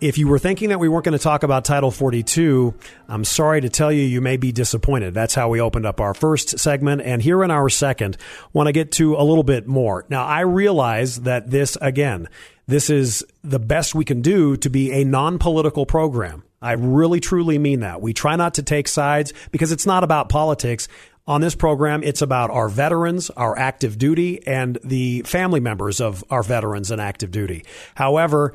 if 0.00 0.18
you 0.18 0.28
were 0.28 0.38
thinking 0.38 0.68
that 0.68 0.78
we 0.78 0.90
weren't 0.90 1.06
going 1.06 1.16
to 1.16 1.22
talk 1.22 1.42
about 1.42 1.64
Title 1.64 1.90
42, 1.90 2.74
I'm 3.08 3.24
sorry 3.24 3.62
to 3.62 3.70
tell 3.70 3.90
you, 3.90 4.02
you 4.02 4.20
may 4.20 4.36
be 4.36 4.52
disappointed. 4.52 5.14
That's 5.14 5.34
how 5.34 5.48
we 5.48 5.60
opened 5.60 5.86
up 5.86 5.98
our 5.98 6.12
first 6.12 6.58
segment. 6.58 7.00
And 7.00 7.22
here 7.22 7.42
in 7.42 7.50
our 7.50 7.70
second, 7.70 8.18
want 8.52 8.66
to 8.66 8.72
get 8.72 8.92
to 8.92 9.16
a 9.16 9.24
little 9.24 9.42
bit 9.42 9.66
more. 9.66 10.04
Now, 10.10 10.26
I 10.26 10.40
realize 10.40 11.22
that 11.22 11.50
this, 11.50 11.78
again, 11.80 12.28
this 12.66 12.90
is 12.90 13.24
the 13.42 13.58
best 13.58 13.94
we 13.94 14.04
can 14.04 14.20
do 14.20 14.56
to 14.58 14.68
be 14.68 14.92
a 14.92 15.04
non 15.04 15.38
political 15.38 15.86
program. 15.86 16.42
I 16.66 16.72
really 16.72 17.20
truly 17.20 17.58
mean 17.58 17.80
that. 17.80 18.02
We 18.02 18.12
try 18.12 18.34
not 18.34 18.54
to 18.54 18.62
take 18.64 18.88
sides 18.88 19.32
because 19.52 19.70
it's 19.70 19.86
not 19.86 20.02
about 20.02 20.28
politics. 20.28 20.88
On 21.28 21.40
this 21.40 21.54
program, 21.54 22.02
it's 22.02 22.22
about 22.22 22.50
our 22.50 22.68
veterans, 22.68 23.30
our 23.30 23.56
active 23.56 23.98
duty, 23.98 24.44
and 24.46 24.76
the 24.82 25.22
family 25.22 25.60
members 25.60 26.00
of 26.00 26.24
our 26.28 26.42
veterans 26.42 26.90
and 26.90 27.00
active 27.00 27.30
duty. 27.30 27.64
However, 27.94 28.54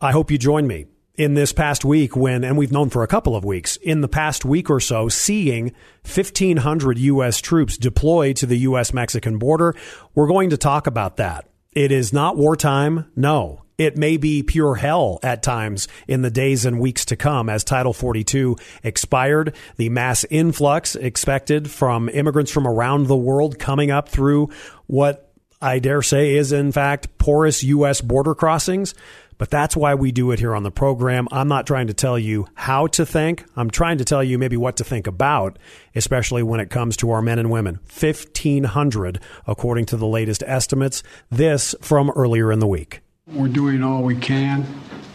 I 0.00 0.10
hope 0.10 0.32
you 0.32 0.38
join 0.38 0.66
me 0.66 0.86
in 1.14 1.34
this 1.34 1.52
past 1.52 1.84
week 1.84 2.16
when, 2.16 2.42
and 2.42 2.58
we've 2.58 2.72
known 2.72 2.90
for 2.90 3.04
a 3.04 3.08
couple 3.08 3.36
of 3.36 3.44
weeks, 3.44 3.76
in 3.76 4.00
the 4.00 4.08
past 4.08 4.44
week 4.44 4.68
or 4.68 4.80
so, 4.80 5.08
seeing 5.08 5.66
1,500 6.04 6.98
U.S. 6.98 7.40
troops 7.40 7.78
deployed 7.78 8.34
to 8.36 8.46
the 8.46 8.58
U.S. 8.58 8.92
Mexican 8.92 9.38
border. 9.38 9.76
We're 10.16 10.26
going 10.26 10.50
to 10.50 10.56
talk 10.56 10.88
about 10.88 11.18
that. 11.18 11.48
It 11.70 11.92
is 11.92 12.12
not 12.12 12.36
wartime. 12.36 13.10
No. 13.14 13.61
It 13.78 13.96
may 13.96 14.16
be 14.16 14.42
pure 14.42 14.74
hell 14.74 15.18
at 15.22 15.42
times 15.42 15.88
in 16.06 16.22
the 16.22 16.30
days 16.30 16.64
and 16.64 16.78
weeks 16.78 17.04
to 17.06 17.16
come 17.16 17.48
as 17.48 17.64
Title 17.64 17.92
42 17.92 18.56
expired. 18.82 19.54
The 19.76 19.88
mass 19.88 20.24
influx 20.30 20.94
expected 20.94 21.70
from 21.70 22.08
immigrants 22.08 22.50
from 22.50 22.66
around 22.66 23.06
the 23.06 23.16
world 23.16 23.58
coming 23.58 23.90
up 23.90 24.08
through 24.08 24.50
what 24.86 25.32
I 25.60 25.78
dare 25.78 26.02
say 26.02 26.34
is, 26.34 26.52
in 26.52 26.72
fact, 26.72 27.18
porous 27.18 27.62
U.S. 27.62 28.00
border 28.00 28.34
crossings. 28.34 28.94
But 29.38 29.50
that's 29.50 29.76
why 29.76 29.94
we 29.94 30.12
do 30.12 30.30
it 30.30 30.38
here 30.38 30.54
on 30.54 30.62
the 30.62 30.70
program. 30.70 31.26
I'm 31.32 31.48
not 31.48 31.66
trying 31.66 31.88
to 31.88 31.94
tell 31.94 32.18
you 32.18 32.46
how 32.54 32.86
to 32.88 33.04
think. 33.04 33.44
I'm 33.56 33.70
trying 33.70 33.98
to 33.98 34.04
tell 34.04 34.22
you 34.22 34.38
maybe 34.38 34.56
what 34.56 34.76
to 34.76 34.84
think 34.84 35.06
about, 35.06 35.58
especially 35.94 36.42
when 36.42 36.60
it 36.60 36.70
comes 36.70 36.96
to 36.98 37.10
our 37.10 37.22
men 37.22 37.38
and 37.40 37.50
women. 37.50 37.80
1,500, 37.98 39.20
according 39.46 39.86
to 39.86 39.96
the 39.96 40.06
latest 40.06 40.44
estimates. 40.46 41.02
This 41.30 41.74
from 41.80 42.10
earlier 42.10 42.52
in 42.52 42.60
the 42.60 42.68
week. 42.68 43.01
We're 43.28 43.46
doing 43.46 43.84
all 43.84 44.02
we 44.02 44.16
can. 44.16 44.66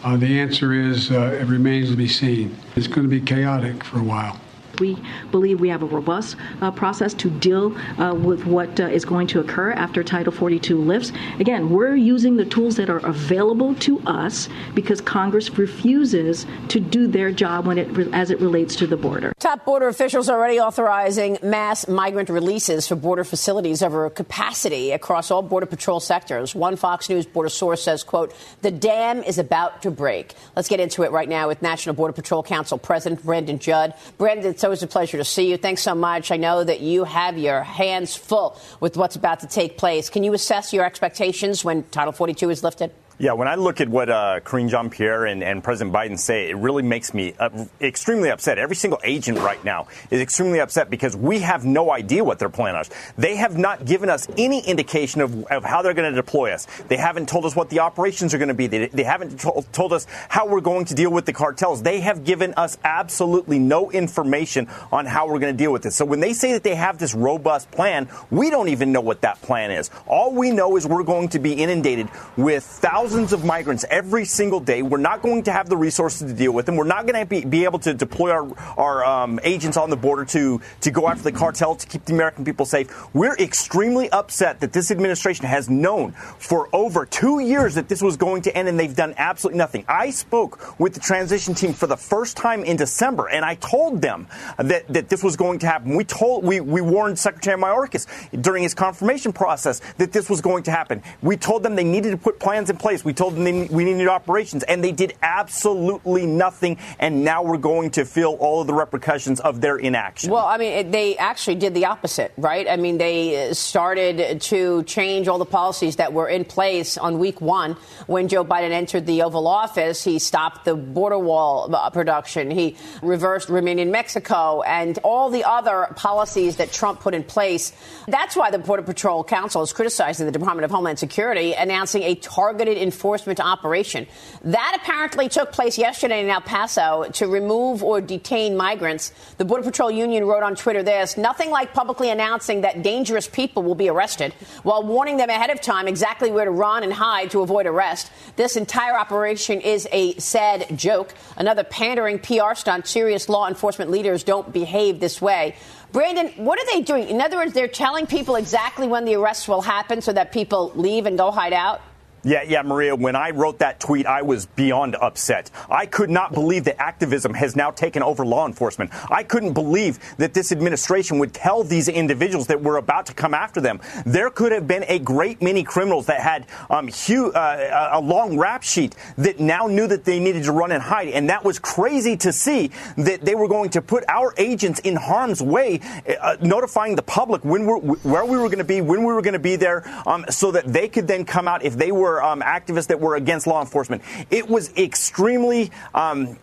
Uh, 0.02 0.16
the 0.16 0.40
answer 0.40 0.72
is 0.72 1.12
uh, 1.12 1.38
it 1.42 1.46
remains 1.46 1.90
to 1.90 1.98
be 1.98 2.08
seen. 2.08 2.56
It's 2.78 2.88
going 2.88 3.04
to 3.04 3.10
be 3.10 3.20
chaotic 3.20 3.84
for 3.84 4.00
a 4.00 4.04
while. 4.04 4.40
We 4.80 4.98
believe 5.32 5.60
we 5.60 5.70
have 5.70 5.84
a 5.84 5.86
robust 5.86 6.36
uh, 6.62 6.72
process 6.72 7.14
to 7.16 7.30
deal 7.30 7.78
uh, 8.00 8.14
with 8.14 8.46
what 8.46 8.80
uh, 8.80 8.88
is 8.88 9.06
going 9.06 9.28
to 9.28 9.40
occur 9.40 9.72
after 9.72 10.04
Title 10.04 10.32
42 10.32 10.78
lifts. 10.78 11.12
Again, 11.40 11.70
we're 11.70 11.96
using 11.96 12.38
the 12.38 12.46
tools 12.46 12.76
that 12.78 12.90
are 12.90 13.06
available 13.06 13.76
to 13.76 14.00
us 14.02 14.50
because 14.74 15.02
Congress 15.02 15.58
refuses 15.58 16.46
to 16.70 16.80
do 16.80 17.08
their 17.08 17.32
job 17.32 17.66
when 17.66 17.78
it 17.78 17.88
as 18.14 18.32
it 18.32 18.40
relates 18.40 18.76
to 18.78 18.88
the 18.88 18.98
border. 18.98 19.34
Top 19.40 19.66
border 19.66 19.88
officials 19.88 20.30
are 20.30 20.38
already 20.38 20.60
authorizing 20.60 21.38
mass 21.42 21.88
migrant 21.88 22.30
releases 22.30 22.88
for 22.88 22.96
border 22.96 23.24
facilities 23.24 23.82
over 23.82 24.10
capacity 24.10 24.92
across 24.92 25.32
all 25.32 25.42
border 25.42 25.66
patrol 25.66 26.00
sectors. 26.00 26.54
One 26.54 26.76
Fox 26.76 27.10
News 27.10 27.26
border 27.26 27.50
source 27.50 27.84
says, 27.84 28.04
"quote 28.04 28.34
The 28.62 28.72
dam 28.72 29.24
is 29.24 29.38
about 29.38 29.82
to 29.84 29.92
break." 29.92 30.34
Let's 30.56 30.68
get 30.68 30.80
into 30.80 31.04
it 31.04 31.12
right 31.12 31.30
now 31.30 31.48
with 31.48 31.62
National 31.62 31.96
Border 31.96 32.14
Patrol 32.14 32.44
Council 32.44 32.78
President 32.78 33.24
Brandon 33.24 33.60
Judd. 33.60 33.94
Brandon, 34.18 34.52
it's 34.52 34.64
always 34.68 34.84
a 34.84 34.88
pleasure 34.88 35.18
to 35.18 35.24
see 35.24 35.50
you. 35.50 35.56
Thanks 35.56 35.82
so 35.82 35.96
much. 35.96 36.30
I 36.30 36.36
know 36.36 36.62
that 36.62 36.82
you 36.82 37.06
have 37.06 37.38
your 37.38 37.64
hands 37.64 38.18
full 38.18 38.60
with 38.82 38.98
what's 38.98 39.16
about 39.16 39.40
to 39.40 39.48
take 39.48 39.78
place. 39.78 40.10
Can 40.10 40.26
you 40.26 40.34
assess 40.34 40.74
your 40.74 40.84
expectations 40.84 41.64
when 41.64 41.84
Title 41.84 42.12
42 42.12 42.50
is 42.50 42.64
lifted? 42.66 42.92
Yeah, 43.20 43.32
when 43.32 43.48
I 43.48 43.56
look 43.56 43.82
at 43.82 43.90
what 43.90 44.12
uh, 44.12 44.42
Karine 44.42 44.70
Jean 44.70 44.92
Pierre 44.92 45.26
and, 45.26 45.44
and, 45.44 45.64
President 45.64 45.92
Biden 45.92 46.20
say, 46.20 46.52
it 46.52 46.56
really 46.56 46.84
makes 46.84 47.16
me 47.16 47.34
uh, 47.40 47.66
extremely 47.82 48.30
upset. 48.30 48.60
Every 48.60 48.76
single 48.76 49.00
agent 49.04 49.40
right 49.40 49.64
now 49.66 49.88
is 50.12 50.22
extremely 50.22 50.60
upset 50.60 50.92
because 50.92 51.18
we 51.18 51.40
have 51.40 51.66
no 51.66 51.90
idea 51.90 52.24
what 52.24 52.38
their 52.38 52.50
plan 52.50 52.76
is. 52.76 52.92
They 53.18 53.38
have 53.38 53.58
not 53.58 53.86
given 53.86 54.12
us 54.12 54.28
any 54.38 54.60
indication 54.60 55.22
of, 55.22 55.46
of 55.46 55.64
how 55.64 55.82
they're 55.82 55.96
going 55.96 56.12
to 56.12 56.16
deploy 56.16 56.52
us. 56.52 56.68
They 56.90 56.98
haven't 56.98 57.28
told 57.28 57.46
us 57.46 57.56
what 57.56 57.72
the 57.72 57.80
operations 57.80 58.36
are 58.36 58.38
going 58.38 58.50
to 58.50 58.54
be. 58.54 58.68
They, 58.68 58.86
they 58.86 59.04
haven't 59.04 59.40
to- 59.40 59.66
told 59.72 59.94
us 59.94 60.06
how 60.30 60.46
we're 60.48 60.62
going 60.62 60.86
to 60.86 60.94
deal 60.94 61.12
with 61.12 61.26
the 61.26 61.34
cartels. 61.34 61.82
They 61.82 62.02
have 62.02 62.24
given 62.24 62.54
us 62.54 62.78
absolutely 62.84 63.58
no 63.58 63.90
information 63.90 64.68
on 64.92 65.08
how 65.08 65.28
we're 65.28 65.40
going 65.40 65.56
to 65.56 65.58
deal 65.58 65.74
with 65.74 65.82
this. 65.82 65.96
So 65.96 66.06
when 66.06 66.20
they 66.20 66.34
say 66.34 66.52
that 66.52 66.62
they 66.62 66.76
have 66.76 67.00
this 67.00 67.16
robust 67.16 67.72
plan, 67.72 68.10
we 68.30 68.52
don't 68.52 68.70
even 68.70 68.92
know 68.92 69.02
what 69.02 69.22
that 69.22 69.42
plan 69.42 69.72
is. 69.72 69.90
All 70.06 70.32
we 70.36 70.52
know 70.52 70.78
is 70.78 70.86
we're 70.86 71.02
going 71.02 71.30
to 71.30 71.40
be 71.40 71.54
inundated 71.54 72.10
with 72.36 72.64
thousands 72.64 73.07
thousands 73.08 73.32
of 73.32 73.46
migrants 73.46 73.86
every 73.90 74.26
single 74.26 74.60
day. 74.60 74.82
We're 74.82 74.98
not 74.98 75.22
going 75.22 75.44
to 75.44 75.52
have 75.54 75.70
the 75.70 75.78
resources 75.78 76.30
to 76.30 76.34
deal 76.36 76.52
with 76.52 76.66
them. 76.66 76.76
We're 76.76 76.84
not 76.84 77.08
going 77.08 77.18
to 77.18 77.26
be, 77.26 77.46
be 77.46 77.64
able 77.64 77.80
to 77.80 77.94
deploy 77.94 78.32
our, 78.32 78.60
our 78.78 79.06
um, 79.06 79.40
agents 79.44 79.78
on 79.78 79.90
the 79.90 79.96
border 79.96 80.26
to, 80.26 80.60
to 80.82 80.92
go 80.92 81.08
after 81.08 81.24
the 81.24 81.32
cartel 81.32 81.74
to 81.76 81.88
keep 81.88 82.04
the 82.04 82.14
American 82.14 82.44
people 82.44 82.66
safe. 82.66 82.92
We're 83.16 83.38
extremely 83.38 84.10
upset 84.10 84.60
that 84.60 84.74
this 84.74 84.92
administration 84.92 85.46
has 85.46 85.70
known 85.70 86.12
for 86.12 86.68
over 86.76 87.06
two 87.06 87.40
years 87.40 87.76
that 87.76 87.88
this 87.88 88.02
was 88.02 88.18
going 88.18 88.42
to 88.42 88.54
end 88.58 88.68
and 88.68 88.78
they've 88.78 88.94
done 88.94 89.14
absolutely 89.16 89.60
nothing. 89.60 89.86
I 89.88 90.10
spoke 90.10 90.78
with 90.78 90.94
the 90.94 91.00
transition 91.00 91.54
team 91.54 91.72
for 91.72 91.88
the 91.88 91.96
first 91.96 92.36
time 92.36 92.66
in 92.66 92.76
December 92.76 93.30
and 93.30 93.46
I 93.46 93.56
told 93.56 94.02
them 94.02 94.28
that, 94.58 94.86
that 94.90 95.08
this 95.08 95.24
was 95.24 95.38
going 95.38 95.60
to 95.60 95.68
happen. 95.68 95.96
We 95.96 96.04
told 96.04 96.44
we, 96.44 96.60
we 96.60 96.82
warned 96.82 97.18
Secretary 97.18 97.58
Mayorkas 97.58 98.06
during 98.42 98.64
his 98.64 98.74
confirmation 98.74 99.32
process 99.32 99.80
that 99.98 100.12
this 100.12 100.30
was 100.30 100.42
going 100.42 100.64
to 100.64 100.72
happen. 100.72 101.04
We 101.22 101.38
told 101.38 101.64
them 101.64 101.78
they 101.78 101.86
needed 101.86 102.12
to 102.12 102.18
put 102.18 102.38
plans 102.38 102.70
in 102.70 102.76
place 102.76 102.97
place. 102.98 103.06
We 103.06 103.14
told 103.14 103.36
them 103.36 103.68
we 103.68 103.86
needed 103.86 104.08
operations, 104.08 104.64
and 104.64 104.84
they 104.84 104.92
did 104.92 105.14
absolutely 105.22 106.26
nothing. 106.26 106.78
And 107.00 107.24
now 107.24 107.44
we're 107.44 107.58
going 107.58 107.92
to 107.92 108.06
feel 108.06 108.34
all 108.40 108.62
of 108.62 108.68
the 108.68 108.74
repercussions 108.74 109.40
of 109.40 109.62
their 109.62 109.78
inaction. 109.78 110.32
Well, 110.32 110.46
I 110.46 110.58
mean, 110.58 110.74
it, 110.74 110.92
they 110.92 111.18
actually 111.18 111.56
did 111.56 111.74
the 111.74 111.86
opposite, 111.86 112.34
right? 112.38 112.68
I 112.68 112.78
mean, 112.78 112.98
they 112.98 113.54
started 113.54 114.42
to 114.42 114.84
change 114.84 115.28
all 115.28 115.38
the 115.38 115.46
policies 115.46 115.98
that 115.98 116.14
were 116.14 116.28
in 116.28 116.46
place 116.46 116.98
on 116.98 117.20
week 117.20 117.42
one 117.42 117.78
when 118.08 118.28
Joe 118.28 118.44
Biden 118.44 118.72
entered 118.72 119.06
the 119.06 119.22
Oval 119.24 119.48
Office. 119.48 120.04
He 120.04 120.20
stopped 120.20 120.66
the 120.66 120.76
border 120.76 121.20
wall 121.20 121.74
uh, 121.74 121.90
production. 121.90 122.52
He 122.52 122.76
reversed 123.02 123.50
remain 123.50 123.80
in 123.80 123.92
Mexico 123.92 124.62
and 124.62 124.98
all 125.04 125.30
the 125.30 125.44
other 125.44 125.88
policies 125.96 126.58
that 126.58 126.72
Trump 126.72 127.00
put 127.00 127.14
in 127.14 127.24
place. 127.24 127.74
That's 128.08 128.36
why 128.36 128.52
the 128.52 128.60
Border 128.60 128.84
Patrol 128.84 129.24
Council 129.24 129.62
is 129.62 129.74
criticizing 129.74 130.26
the 130.26 130.32
Department 130.32 130.66
of 130.66 130.72
Homeland 130.72 131.00
Security, 131.00 131.54
announcing 131.54 132.04
a 132.04 132.16
targeted 132.16 132.78
enforcement 132.88 133.40
operation. 133.40 134.08
That 134.44 134.78
apparently 134.82 135.30
took 135.30 135.52
place 135.52 135.78
yesterday 135.78 136.22
in 136.22 136.30
El 136.30 136.42
Paso 136.42 137.10
to 137.14 137.28
remove 137.28 137.84
or 137.84 138.02
detain 138.02 138.56
migrants. 138.58 139.12
The 139.38 139.46
Border 139.46 139.64
Patrol 139.64 139.92
Union 139.92 140.26
wrote 140.26 140.44
on 140.44 140.56
Twitter 140.56 140.84
this 140.84 141.18
nothing 141.18 141.52
like 141.52 141.74
publicly 141.74 142.10
announcing 142.10 142.62
that 142.62 142.82
dangerous 142.82 143.28
people 143.28 143.62
will 143.62 143.76
be 143.76 143.90
arrested 143.90 144.34
while 144.64 144.84
warning 144.84 145.18
them 145.18 145.30
ahead 145.30 145.50
of 145.50 145.62
time 145.62 145.88
exactly 145.88 146.32
where 146.32 146.46
to 146.46 146.52
run 146.52 146.84
and 146.84 146.94
hide 146.94 147.30
to 147.32 147.42
avoid 147.42 147.66
arrest. 147.66 148.10
This 148.38 148.56
entire 148.56 148.98
operation 148.98 149.62
is 149.62 149.88
a 149.92 150.16
sad 150.18 150.78
joke, 150.78 151.14
another 151.36 151.64
pandering 151.64 152.20
PR 152.20 152.56
stunt. 152.56 152.88
Serious 152.88 153.30
law 153.30 153.48
enforcement 153.48 153.92
leaders 153.92 154.24
don't 154.24 154.52
behave 154.54 155.00
this 155.00 155.22
way. 155.22 155.56
Brandon, 155.92 156.28
what 156.44 156.60
are 156.60 156.66
they 156.74 156.82
doing? 156.82 157.08
In 157.08 157.22
other 157.22 157.38
words, 157.38 157.54
they're 157.54 157.68
telling 157.68 158.08
people 158.08 158.36
exactly 158.36 158.88
when 158.88 159.06
the 159.06 159.16
arrests 159.16 159.48
will 159.48 159.62
happen 159.62 160.02
so 160.02 160.12
that 160.14 160.32
people 160.32 160.72
leave 160.76 161.06
and 161.06 161.18
go 161.18 161.32
hide 161.32 161.54
out? 161.54 161.82
Yeah, 162.28 162.44
yeah, 162.44 162.62
Maria, 162.62 162.94
when 162.94 163.16
I 163.16 163.30
wrote 163.30 163.60
that 163.60 163.80
tweet, 163.80 164.06
I 164.06 164.22
was 164.22 164.48
beyond 164.48 164.98
upset. 164.98 165.50
I 165.70 165.86
could 165.86 166.10
not 166.10 166.34
believe 166.34 166.66
that 166.66 166.82
activism 166.82 167.34
has 167.34 167.56
now 167.56 167.72
taken 167.72 168.04
over 168.04 168.26
law 168.26 168.46
enforcement. 168.46 168.92
I 169.10 169.24
couldn't 169.24 169.54
believe 169.54 169.98
that 170.18 170.34
this 170.34 170.52
administration 170.52 171.20
would 171.20 171.34
tell 171.34 171.64
these 171.64 171.88
individuals 171.88 172.48
that 172.48 172.62
we're 172.62 172.76
about 172.76 173.06
to 173.06 173.14
come 173.14 173.34
after 173.34 173.62
them. 173.62 173.80
There 174.06 174.30
could 174.30 174.52
have 174.52 174.68
been 174.68 174.84
a 174.90 175.00
great 175.00 175.42
many 175.42 175.64
criminals 175.64 176.08
that 176.08 176.20
had 176.20 176.48
um, 176.70 176.90
huge, 176.90 177.34
uh, 177.34 177.92
a 177.94 178.02
long 178.02 178.38
rap 178.38 178.62
sheet 178.62 178.94
that 179.18 179.40
now 179.40 179.68
knew 179.68 179.88
that 179.88 180.04
they 180.04 180.20
needed 180.20 180.44
to 180.44 180.52
run 180.52 180.74
and 180.74 180.84
hide. 180.84 181.08
And 181.08 181.30
that 181.30 181.46
was 181.46 181.60
crazy 181.60 182.18
to 182.18 182.34
see 182.34 182.72
that 182.98 183.22
they 183.22 183.36
were 183.36 183.48
going 183.48 183.70
to 183.70 183.82
put 183.82 184.04
our 184.10 184.34
agents 184.36 184.82
in 184.82 184.98
harm's 184.98 185.42
way, 185.42 185.80
uh, 186.20 186.36
notifying 186.42 186.98
the 186.98 187.04
public 187.04 187.46
when 187.46 187.66
we're, 187.66 187.80
where 187.80 188.26
we 188.26 188.36
were 188.36 188.50
going 188.50 188.58
to 188.58 188.66
be, 188.66 188.82
when 188.82 189.06
we 189.06 189.14
were 189.14 189.22
going 189.22 189.32
to 189.32 189.40
be 189.40 189.56
there, 189.56 189.90
um, 190.06 190.26
so 190.30 190.52
that 190.52 190.66
they 190.66 190.90
could 190.90 191.08
then 191.08 191.24
come 191.24 191.48
out 191.48 191.64
if 191.64 191.78
they 191.78 191.94
were 191.94 192.17
um, 192.22 192.42
activists 192.42 192.88
that 192.88 193.00
were 193.00 193.16
against 193.16 193.48
law 193.48 193.62
enforcement. 193.62 194.02
It 194.30 194.48
was 194.50 194.76
extremely. 194.78 195.72
Um, 195.94 196.38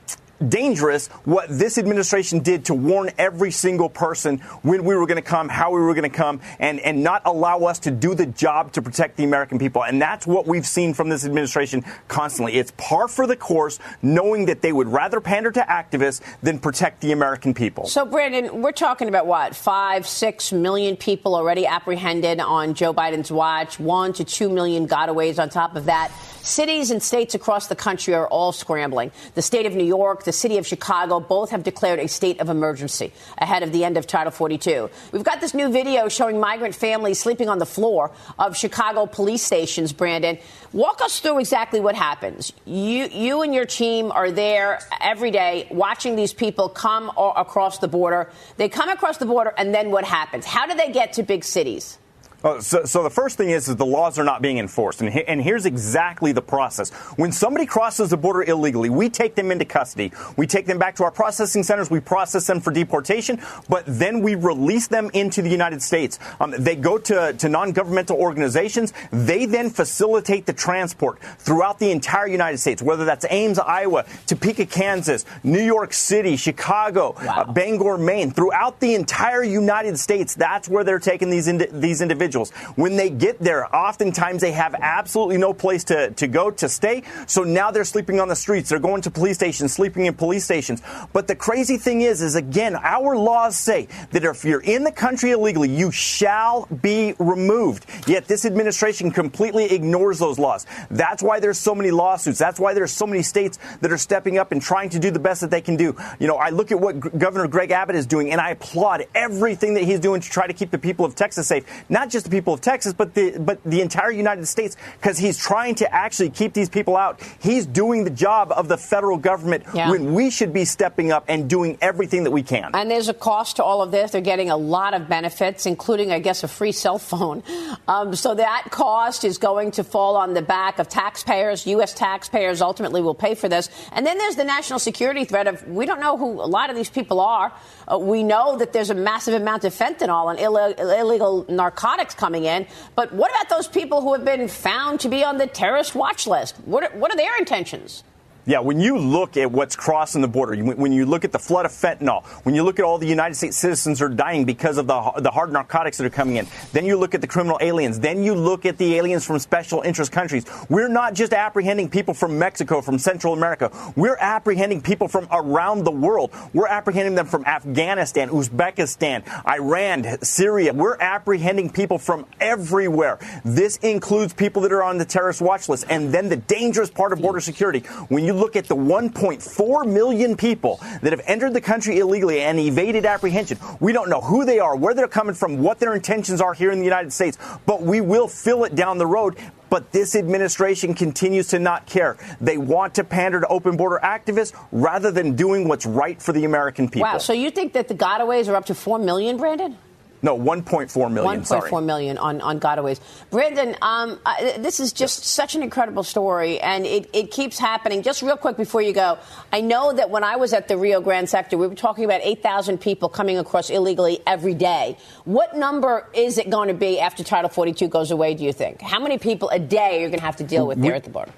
dangerous 0.48 1.08
what 1.24 1.48
this 1.48 1.78
administration 1.78 2.40
did 2.40 2.66
to 2.66 2.74
warn 2.74 3.10
every 3.18 3.50
single 3.50 3.88
person 3.88 4.38
when 4.62 4.84
we 4.84 4.94
were 4.94 5.06
going 5.06 5.16
to 5.16 5.22
come, 5.22 5.48
how 5.48 5.72
we 5.72 5.80
were 5.80 5.94
going 5.94 6.10
to 6.10 6.16
come, 6.16 6.40
and, 6.58 6.80
and 6.80 7.02
not 7.02 7.22
allow 7.24 7.60
us 7.60 7.80
to 7.80 7.90
do 7.90 8.14
the 8.14 8.26
job 8.26 8.72
to 8.72 8.82
protect 8.82 9.16
the 9.16 9.24
American 9.24 9.58
people. 9.58 9.84
And 9.84 10.00
that's 10.00 10.26
what 10.26 10.46
we've 10.46 10.66
seen 10.66 10.94
from 10.94 11.08
this 11.08 11.24
administration 11.24 11.84
constantly. 12.08 12.54
It's 12.54 12.72
par 12.76 13.08
for 13.08 13.26
the 13.26 13.36
course, 13.36 13.78
knowing 14.02 14.46
that 14.46 14.62
they 14.62 14.72
would 14.72 14.88
rather 14.88 15.20
pander 15.20 15.50
to 15.52 15.60
activists 15.60 16.20
than 16.42 16.58
protect 16.58 17.00
the 17.00 17.12
American 17.12 17.54
people. 17.54 17.86
So, 17.86 18.04
Brandon, 18.04 18.62
we're 18.62 18.72
talking 18.72 19.08
about 19.08 19.26
what, 19.26 19.56
five, 19.56 20.06
six 20.06 20.52
million 20.52 20.96
people 20.96 21.34
already 21.34 21.66
apprehended 21.66 22.40
on 22.40 22.74
Joe 22.74 22.92
Biden's 22.92 23.30
watch, 23.30 23.78
one 23.78 24.12
to 24.14 24.24
two 24.24 24.48
million 24.48 24.86
gotaways 24.88 25.38
on 25.38 25.48
top 25.48 25.76
of 25.76 25.86
that. 25.86 26.10
Cities 26.42 26.90
and 26.90 27.02
states 27.02 27.34
across 27.34 27.68
the 27.68 27.76
country 27.76 28.12
are 28.12 28.28
all 28.28 28.52
scrambling. 28.52 29.12
The 29.34 29.40
state 29.40 29.64
of 29.64 29.74
New 29.74 29.84
York, 29.84 30.24
the 30.24 30.32
city 30.34 30.58
of 30.58 30.66
Chicago, 30.66 31.20
both 31.20 31.50
have 31.50 31.62
declared 31.62 31.98
a 31.98 32.08
state 32.08 32.40
of 32.40 32.48
emergency 32.48 33.12
ahead 33.38 33.62
of 33.62 33.72
the 33.72 33.84
end 33.84 33.96
of 33.96 34.06
Title 34.06 34.30
42. 34.30 34.90
We've 35.12 35.24
got 35.24 35.40
this 35.40 35.54
new 35.54 35.70
video 35.70 36.08
showing 36.08 36.38
migrant 36.40 36.74
families 36.74 37.18
sleeping 37.18 37.48
on 37.48 37.58
the 37.58 37.66
floor 37.66 38.10
of 38.38 38.56
Chicago 38.56 39.06
police 39.06 39.42
stations, 39.42 39.92
Brandon. 39.92 40.38
Walk 40.72 41.00
us 41.00 41.20
through 41.20 41.38
exactly 41.38 41.80
what 41.80 41.94
happens. 41.94 42.52
You, 42.66 43.06
you 43.06 43.42
and 43.42 43.54
your 43.54 43.64
team 43.64 44.12
are 44.12 44.30
there 44.30 44.80
every 45.00 45.30
day 45.30 45.68
watching 45.70 46.16
these 46.16 46.34
people 46.34 46.68
come 46.68 47.10
across 47.16 47.78
the 47.78 47.88
border. 47.88 48.30
They 48.56 48.68
come 48.68 48.88
across 48.88 49.18
the 49.18 49.26
border, 49.26 49.54
and 49.56 49.74
then 49.74 49.90
what 49.90 50.04
happens? 50.04 50.44
How 50.44 50.66
do 50.66 50.74
they 50.74 50.92
get 50.92 51.14
to 51.14 51.22
big 51.22 51.44
cities? 51.44 51.98
Uh, 52.44 52.60
so, 52.60 52.84
so, 52.84 53.02
the 53.02 53.08
first 53.10 53.38
thing 53.38 53.48
is, 53.48 53.70
is 53.70 53.76
the 53.76 53.86
laws 53.86 54.18
are 54.18 54.24
not 54.24 54.42
being 54.42 54.58
enforced. 54.58 55.00
And, 55.00 55.10
he, 55.10 55.24
and 55.24 55.40
here's 55.40 55.64
exactly 55.64 56.30
the 56.32 56.42
process. 56.42 56.90
When 57.16 57.32
somebody 57.32 57.64
crosses 57.64 58.10
the 58.10 58.18
border 58.18 58.42
illegally, 58.42 58.90
we 58.90 59.08
take 59.08 59.34
them 59.34 59.50
into 59.50 59.64
custody. 59.64 60.12
We 60.36 60.46
take 60.46 60.66
them 60.66 60.78
back 60.78 60.94
to 60.96 61.04
our 61.04 61.10
processing 61.10 61.62
centers. 61.62 61.90
We 61.90 62.00
process 62.00 62.46
them 62.46 62.60
for 62.60 62.70
deportation, 62.70 63.40
but 63.70 63.84
then 63.86 64.20
we 64.20 64.34
release 64.34 64.88
them 64.88 65.10
into 65.14 65.40
the 65.40 65.48
United 65.48 65.80
States. 65.80 66.18
Um, 66.38 66.54
they 66.58 66.76
go 66.76 66.98
to, 66.98 67.32
to 67.32 67.48
non-governmental 67.48 68.18
organizations. 68.18 68.92
They 69.10 69.46
then 69.46 69.70
facilitate 69.70 70.44
the 70.44 70.52
transport 70.52 71.20
throughout 71.38 71.78
the 71.78 71.90
entire 71.92 72.26
United 72.26 72.58
States, 72.58 72.82
whether 72.82 73.06
that's 73.06 73.24
Ames, 73.30 73.58
Iowa, 73.58 74.04
Topeka, 74.26 74.66
Kansas, 74.66 75.24
New 75.44 75.62
York 75.62 75.94
City, 75.94 76.36
Chicago, 76.36 77.14
wow. 77.24 77.44
uh, 77.48 77.52
Bangor, 77.52 77.96
Maine, 77.96 78.30
throughout 78.30 78.80
the 78.80 78.94
entire 78.94 79.42
United 79.42 79.98
States. 79.98 80.34
That's 80.34 80.68
where 80.68 80.84
they're 80.84 80.98
taking 80.98 81.30
these, 81.30 81.46
these 81.72 82.02
individuals 82.02 82.33
individuals. 82.34 82.50
When 82.76 82.96
they 82.96 83.10
get 83.10 83.38
there, 83.38 83.74
oftentimes 83.74 84.40
they 84.40 84.52
have 84.52 84.74
absolutely 84.74 85.38
no 85.38 85.52
place 85.52 85.84
to, 85.84 86.10
to 86.12 86.26
go 86.26 86.50
to 86.50 86.68
stay. 86.68 87.02
So 87.26 87.42
now 87.44 87.70
they're 87.70 87.84
sleeping 87.84 88.20
on 88.20 88.28
the 88.28 88.36
streets. 88.36 88.68
They're 88.70 88.78
going 88.78 89.02
to 89.02 89.10
police 89.10 89.36
stations, 89.36 89.72
sleeping 89.72 90.06
in 90.06 90.14
police 90.14 90.44
stations. 90.44 90.82
But 91.12 91.28
the 91.28 91.36
crazy 91.36 91.76
thing 91.76 92.02
is, 92.02 92.22
is 92.22 92.34
again, 92.34 92.76
our 92.76 93.16
laws 93.16 93.56
say 93.56 93.88
that 94.10 94.24
if 94.24 94.44
you're 94.44 94.60
in 94.60 94.84
the 94.84 94.92
country 94.92 95.30
illegally, 95.30 95.70
you 95.70 95.90
shall 95.90 96.66
be 96.66 97.14
removed. 97.18 97.86
Yet 98.06 98.26
this 98.26 98.44
administration 98.44 99.10
completely 99.10 99.72
ignores 99.72 100.18
those 100.18 100.38
laws. 100.38 100.66
That's 100.90 101.22
why 101.22 101.40
there's 101.40 101.58
so 101.58 101.74
many 101.74 101.90
lawsuits. 101.90 102.38
That's 102.38 102.58
why 102.60 102.74
there's 102.74 102.92
so 102.92 103.06
many 103.06 103.22
states 103.22 103.58
that 103.80 103.92
are 103.92 103.98
stepping 103.98 104.38
up 104.38 104.52
and 104.52 104.60
trying 104.60 104.90
to 104.90 104.98
do 104.98 105.10
the 105.10 105.18
best 105.18 105.40
that 105.40 105.50
they 105.50 105.60
can 105.60 105.76
do. 105.76 105.96
You 106.18 106.26
know, 106.26 106.36
I 106.36 106.50
look 106.50 106.72
at 106.72 106.80
what 106.80 107.00
G- 107.00 107.10
Governor 107.16 107.48
Greg 107.48 107.70
Abbott 107.70 107.96
is 107.96 108.06
doing, 108.06 108.30
and 108.30 108.40
I 108.40 108.50
applaud 108.50 109.06
everything 109.14 109.74
that 109.74 109.84
he's 109.84 110.00
doing 110.00 110.20
to 110.20 110.30
try 110.30 110.46
to 110.46 110.52
keep 110.52 110.70
the 110.70 110.78
people 110.78 111.04
of 111.04 111.14
Texas 111.14 111.46
safe. 111.46 111.64
Not 111.88 112.10
just 112.10 112.23
the 112.24 112.30
people 112.30 112.54
of 112.54 112.60
Texas, 112.60 112.92
but 112.92 113.14
the 113.14 113.38
but 113.38 113.62
the 113.64 113.80
entire 113.80 114.10
United 114.10 114.46
States, 114.46 114.76
because 115.00 115.18
he's 115.18 115.38
trying 115.38 115.76
to 115.76 115.94
actually 115.94 116.30
keep 116.30 116.52
these 116.52 116.68
people 116.68 116.96
out. 116.96 117.20
He's 117.40 117.66
doing 117.66 118.04
the 118.04 118.10
job 118.10 118.52
of 118.52 118.68
the 118.68 118.76
federal 118.76 119.18
government 119.18 119.64
yeah. 119.74 119.90
when 119.90 120.14
we 120.14 120.30
should 120.30 120.52
be 120.52 120.64
stepping 120.64 121.12
up 121.12 121.24
and 121.28 121.48
doing 121.48 121.78
everything 121.80 122.24
that 122.24 122.30
we 122.30 122.42
can. 122.42 122.70
And 122.74 122.90
there's 122.90 123.08
a 123.08 123.14
cost 123.14 123.56
to 123.56 123.64
all 123.64 123.82
of 123.82 123.90
this. 123.90 124.10
They're 124.10 124.20
getting 124.20 124.50
a 124.50 124.56
lot 124.56 124.94
of 124.94 125.08
benefits, 125.08 125.66
including, 125.66 126.10
I 126.10 126.18
guess, 126.18 126.42
a 126.42 126.48
free 126.48 126.72
cell 126.72 126.98
phone. 126.98 127.42
Um, 127.86 128.14
so 128.14 128.34
that 128.34 128.68
cost 128.70 129.24
is 129.24 129.38
going 129.38 129.72
to 129.72 129.84
fall 129.84 130.16
on 130.16 130.34
the 130.34 130.42
back 130.42 130.78
of 130.78 130.88
taxpayers. 130.88 131.66
U.S. 131.66 131.94
taxpayers 131.94 132.62
ultimately 132.62 133.00
will 133.02 133.14
pay 133.14 133.34
for 133.34 133.48
this. 133.48 133.68
And 133.92 134.06
then 134.06 134.18
there's 134.18 134.36
the 134.36 134.44
national 134.44 134.78
security 134.78 135.24
threat 135.24 135.46
of 135.46 135.66
we 135.68 135.86
don't 135.86 136.00
know 136.00 136.16
who 136.16 136.40
a 136.40 136.48
lot 136.48 136.70
of 136.70 136.76
these 136.76 136.90
people 136.90 137.20
are. 137.20 137.52
Uh, 137.86 137.98
we 137.98 138.22
know 138.22 138.56
that 138.58 138.72
there's 138.72 138.90
a 138.90 138.94
massive 138.94 139.34
amount 139.34 139.64
of 139.64 139.74
fentanyl 139.74 140.30
and 140.30 140.38
Ill- 140.40 140.56
illegal 140.56 141.46
narcotics 141.48 142.14
coming 142.14 142.44
in. 142.44 142.66
But 142.94 143.12
what 143.12 143.30
about 143.30 143.48
those 143.48 143.68
people 143.68 144.00
who 144.00 144.12
have 144.12 144.24
been 144.24 144.48
found 144.48 145.00
to 145.00 145.08
be 145.08 145.24
on 145.24 145.38
the 145.38 145.46
terrorist 145.46 145.94
watch 145.94 146.26
list? 146.26 146.56
What 146.64 146.84
are, 146.84 146.98
what 146.98 147.12
are 147.12 147.16
their 147.16 147.36
intentions? 147.36 148.04
Yeah, 148.46 148.58
when 148.58 148.78
you 148.78 148.98
look 148.98 149.38
at 149.38 149.50
what's 149.50 149.74
crossing 149.74 150.20
the 150.20 150.28
border, 150.28 150.54
when 150.62 150.92
you 150.92 151.06
look 151.06 151.24
at 151.24 151.32
the 151.32 151.38
flood 151.38 151.64
of 151.64 151.72
fentanyl, 151.72 152.24
when 152.44 152.54
you 152.54 152.62
look 152.62 152.78
at 152.78 152.84
all 152.84 152.98
the 152.98 153.06
United 153.06 153.36
States 153.36 153.56
citizens 153.56 154.02
are 154.02 154.08
dying 154.10 154.44
because 154.44 154.76
of 154.76 154.86
the, 154.86 155.12
the 155.22 155.30
hard 155.30 155.50
narcotics 155.50 155.96
that 155.96 156.06
are 156.06 156.10
coming 156.10 156.36
in, 156.36 156.46
then 156.72 156.84
you 156.84 156.98
look 156.98 157.14
at 157.14 157.22
the 157.22 157.26
criminal 157.26 157.56
aliens, 157.62 158.00
then 158.00 158.22
you 158.22 158.34
look 158.34 158.66
at 158.66 158.76
the 158.76 158.96
aliens 158.96 159.24
from 159.24 159.38
special 159.38 159.80
interest 159.80 160.12
countries. 160.12 160.44
We're 160.68 160.88
not 160.88 161.14
just 161.14 161.32
apprehending 161.32 161.88
people 161.88 162.12
from 162.12 162.38
Mexico, 162.38 162.82
from 162.82 162.98
Central 162.98 163.32
America. 163.32 163.70
We're 163.96 164.18
apprehending 164.18 164.82
people 164.82 165.08
from 165.08 165.26
around 165.30 165.84
the 165.84 165.90
world. 165.90 166.30
We're 166.52 166.68
apprehending 166.68 167.14
them 167.14 167.26
from 167.26 167.46
Afghanistan, 167.46 168.28
Uzbekistan, 168.28 169.24
Iran, 169.48 170.22
Syria. 170.22 170.74
We're 170.74 170.98
apprehending 170.98 171.70
people 171.70 171.98
from 171.98 172.26
everywhere. 172.40 173.18
This 173.42 173.78
includes 173.78 174.34
people 174.34 174.62
that 174.62 174.72
are 174.72 174.82
on 174.82 174.98
the 174.98 175.06
terrorist 175.06 175.40
watch 175.40 175.68
list. 175.68 175.86
And 175.88 176.12
then 176.12 176.28
the 176.28 176.36
dangerous 176.36 176.90
part 176.90 177.14
of 177.14 177.22
border 177.22 177.40
security, 177.40 177.80
when 178.08 178.24
you 178.24 178.33
look 178.34 178.56
at 178.56 178.66
the 178.66 178.76
1.4 178.76 179.92
million 179.92 180.36
people 180.36 180.80
that 181.02 181.12
have 181.12 181.22
entered 181.26 181.54
the 181.54 181.60
country 181.60 181.98
illegally 181.98 182.40
and 182.40 182.58
evaded 182.58 183.06
apprehension, 183.06 183.58
we 183.80 183.92
don't 183.92 184.08
know 184.08 184.20
who 184.20 184.44
they 184.44 184.58
are, 184.58 184.76
where 184.76 184.94
they're 184.94 185.08
coming 185.08 185.34
from, 185.34 185.58
what 185.58 185.78
their 185.78 185.94
intentions 185.94 186.40
are 186.40 186.54
here 186.54 186.70
in 186.70 186.78
the 186.78 186.84
United 186.84 187.12
States, 187.12 187.38
but 187.66 187.82
we 187.82 188.00
will 188.00 188.28
fill 188.28 188.64
it 188.64 188.74
down 188.74 188.98
the 188.98 189.06
road. 189.06 189.36
But 189.70 189.90
this 189.90 190.14
administration 190.14 190.94
continues 190.94 191.48
to 191.48 191.58
not 191.58 191.86
care. 191.86 192.16
They 192.40 192.58
want 192.58 192.94
to 192.94 193.02
pander 193.02 193.40
to 193.40 193.46
open 193.48 193.76
border 193.76 193.98
activists 194.04 194.54
rather 194.70 195.10
than 195.10 195.34
doing 195.34 195.66
what's 195.66 195.84
right 195.84 196.20
for 196.22 196.32
the 196.32 196.44
American 196.44 196.88
people. 196.88 197.08
Wow. 197.08 197.18
So 197.18 197.32
you 197.32 197.50
think 197.50 197.72
that 197.72 197.88
the 197.88 197.94
gotaways 197.94 198.48
are 198.48 198.54
up 198.54 198.66
to 198.66 198.74
4 198.74 199.00
million, 199.00 199.36
Brandon? 199.36 199.76
No, 200.24 200.38
1.4 200.38 201.12
million. 201.12 201.44
sorry. 201.44 201.70
1.4 201.70 201.84
million 201.84 202.16
on, 202.16 202.40
on 202.40 202.58
gotaways. 202.58 202.98
Brandon, 203.30 203.76
um, 203.82 204.18
uh, 204.24 204.56
this 204.56 204.80
is 204.80 204.94
just 204.94 205.22
such 205.22 205.54
an 205.54 205.62
incredible 205.62 206.02
story, 206.02 206.58
and 206.60 206.86
it, 206.86 207.10
it 207.12 207.30
keeps 207.30 207.58
happening. 207.58 208.02
Just 208.02 208.22
real 208.22 208.38
quick 208.38 208.56
before 208.56 208.80
you 208.80 208.94
go, 208.94 209.18
I 209.52 209.60
know 209.60 209.92
that 209.92 210.08
when 210.08 210.24
I 210.24 210.36
was 210.36 210.54
at 210.54 210.66
the 210.66 210.78
Rio 210.78 211.02
Grande 211.02 211.28
sector, 211.28 211.58
we 211.58 211.66
were 211.66 211.74
talking 211.74 212.06
about 212.06 212.22
8,000 212.24 212.78
people 212.80 213.10
coming 213.10 213.36
across 213.36 213.68
illegally 213.68 214.18
every 214.26 214.54
day. 214.54 214.96
What 215.26 215.58
number 215.58 216.08
is 216.14 216.38
it 216.38 216.48
going 216.48 216.68
to 216.68 216.74
be 216.74 217.00
after 217.00 217.22
Title 217.22 217.50
42 217.50 217.88
goes 217.88 218.10
away, 218.10 218.32
do 218.32 218.44
you 218.44 218.54
think? 218.54 218.80
How 218.80 219.00
many 219.00 219.18
people 219.18 219.50
a 219.50 219.58
day 219.58 219.98
are 219.98 220.00
you 220.00 220.08
going 220.08 220.20
to 220.20 220.24
have 220.24 220.36
to 220.36 220.44
deal 220.44 220.66
with 220.66 220.80
there 220.80 220.94
at 220.94 221.04
the 221.04 221.10
border? 221.10 221.32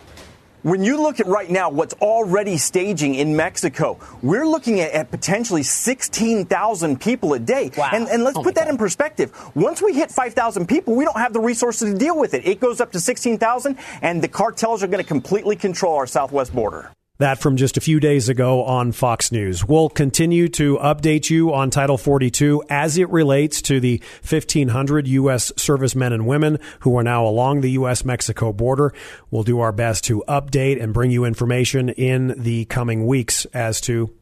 When 0.66 0.82
you 0.82 1.00
look 1.00 1.20
at 1.20 1.28
right 1.28 1.48
now 1.48 1.70
what's 1.70 1.94
already 1.94 2.56
staging 2.56 3.14
in 3.14 3.36
Mexico, 3.36 4.00
we're 4.20 4.48
looking 4.48 4.80
at, 4.80 4.90
at 4.90 5.12
potentially 5.12 5.62
16,000 5.62 7.00
people 7.00 7.34
a 7.34 7.38
day. 7.38 7.70
Wow. 7.76 7.90
And, 7.92 8.08
and 8.08 8.24
let's 8.24 8.36
Oh 8.36 8.42
put 8.42 8.56
that 8.56 8.66
in 8.66 8.76
perspective. 8.76 9.30
Once 9.54 9.80
we 9.80 9.92
hit 9.92 10.10
5,000 10.10 10.66
people, 10.66 10.96
we 10.96 11.04
don't 11.04 11.18
have 11.18 11.32
the 11.32 11.38
resources 11.38 11.92
to 11.92 11.96
deal 11.96 12.18
with 12.18 12.34
it. 12.34 12.44
It 12.44 12.58
goes 12.58 12.80
up 12.80 12.90
to 12.94 12.98
16,000, 12.98 13.78
and 14.02 14.20
the 14.20 14.26
cartels 14.26 14.82
are 14.82 14.88
going 14.88 15.00
to 15.00 15.06
completely 15.06 15.54
control 15.54 15.94
our 15.94 16.06
southwest 16.08 16.52
border. 16.52 16.90
That 17.18 17.38
from 17.38 17.56
just 17.56 17.78
a 17.78 17.80
few 17.80 17.98
days 17.98 18.28
ago 18.28 18.62
on 18.64 18.92
Fox 18.92 19.32
News. 19.32 19.64
We'll 19.64 19.88
continue 19.88 20.48
to 20.48 20.76
update 20.76 21.30
you 21.30 21.54
on 21.54 21.70
Title 21.70 21.96
42 21.96 22.64
as 22.68 22.98
it 22.98 23.08
relates 23.08 23.62
to 23.62 23.80
the 23.80 24.02
1,500 24.28 25.08
U.S. 25.08 25.50
servicemen 25.56 26.12
and 26.12 26.26
women 26.26 26.58
who 26.80 26.96
are 26.98 27.02
now 27.02 27.26
along 27.26 27.62
the 27.62 27.70
U.S. 27.72 28.04
Mexico 28.04 28.52
border. 28.52 28.92
We'll 29.30 29.44
do 29.44 29.60
our 29.60 29.72
best 29.72 30.04
to 30.04 30.22
update 30.28 30.82
and 30.82 30.92
bring 30.92 31.10
you 31.10 31.24
information 31.24 31.88
in 31.88 32.34
the 32.36 32.66
coming 32.66 33.06
weeks 33.06 33.46
as 33.46 33.80
to 33.82 34.14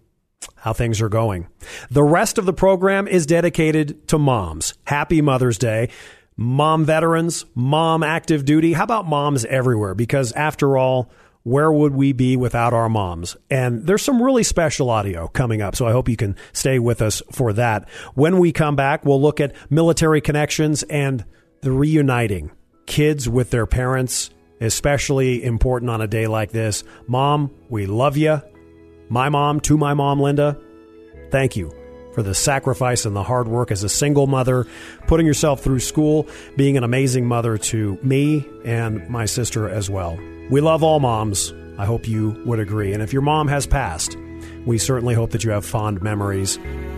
how 0.57 0.73
things 0.73 1.01
are 1.01 1.09
going. 1.09 1.49
The 1.91 2.05
rest 2.05 2.39
of 2.39 2.47
the 2.47 2.53
program 2.53 3.09
is 3.09 3.27
dedicated 3.27 4.07
to 4.09 4.19
moms. 4.19 4.75
Happy 4.85 5.21
Mother's 5.21 5.59
Day. 5.59 5.89
Mom 6.37 6.85
veterans, 6.85 7.45
mom 7.55 8.03
active 8.03 8.45
duty. 8.45 8.73
How 8.73 8.85
about 8.85 9.07
moms 9.07 9.45
everywhere? 9.45 9.95
Because 9.95 10.33
after 10.33 10.77
all, 10.77 11.11
where 11.45 11.71
would 11.71 11.95
we 11.95 12.13
be 12.13 12.37
without 12.37 12.73
our 12.73 12.89
moms? 12.89 13.37
And 13.51 13.87
there's 13.87 14.03
some 14.03 14.21
really 14.21 14.43
special 14.43 14.91
audio 14.91 15.29
coming 15.29 15.63
up, 15.63 15.77
so 15.77 15.87
I 15.87 15.93
hope 15.93 16.09
you 16.09 16.17
can 16.17 16.37
stay 16.53 16.79
with 16.79 17.01
us 17.01 17.23
for 17.31 17.53
that. 17.53 17.89
When 18.15 18.39
we 18.39 18.51
come 18.51 18.77
back, 18.77 19.05
we'll 19.05 19.21
look 19.23 19.41
at 19.41 19.55
military 19.71 20.21
connections 20.21 20.83
and 20.85 21.25
the 21.61 21.71
reuniting 21.71 22.51
kids 22.87 23.29
with 23.29 23.51
their 23.51 23.67
parents, 23.67 24.31
especially 24.61 25.45
important 25.45 25.91
on 25.91 26.01
a 26.01 26.07
day 26.07 26.27
like 26.27 26.51
this. 26.51 26.83
Mom, 27.07 27.51
we 27.69 27.87
love 27.87 28.17
you. 28.17 28.43
My 29.11 29.29
mom, 29.29 29.61
to 29.61 29.77
my 29.77 29.93
mom, 29.93 30.21
Linda, 30.21 30.59
thank 31.31 31.57
you 31.57 31.71
for 32.15 32.23
the 32.23 32.35
sacrifice 32.35 33.05
and 33.05 33.15
the 33.15 33.23
hard 33.23 33.49
work 33.49 33.71
as 33.71 33.83
a 33.83 33.89
single 33.89 34.27
mother, 34.27 34.67
putting 35.07 35.27
yourself 35.27 35.63
through 35.63 35.81
school, 35.81 36.27
being 36.57 36.79
an 36.79 36.85
amazing 36.85 37.27
mother 37.27 37.59
to 37.59 37.99
me 38.03 38.47
and 38.65 39.07
my 39.11 39.27
sister 39.27 39.69
as 39.69 39.91
well. 39.91 40.19
We 40.51 40.61
love 40.61 40.83
all 40.83 41.01
moms. 41.01 41.53
I 41.79 41.87
hope 41.87 42.07
you 42.07 42.41
would 42.45 42.61
agree. 42.61 42.93
And 42.93 43.03
if 43.03 43.13
your 43.13 43.23
mom 43.23 43.49
has 43.49 43.67
passed, 43.67 44.17
we 44.67 44.79
certainly 44.79 45.15
hope 45.15 45.31
that 45.31 45.45
you 45.45 45.51
have 45.51 45.65
fond 45.65 46.03
memories, 46.03 46.57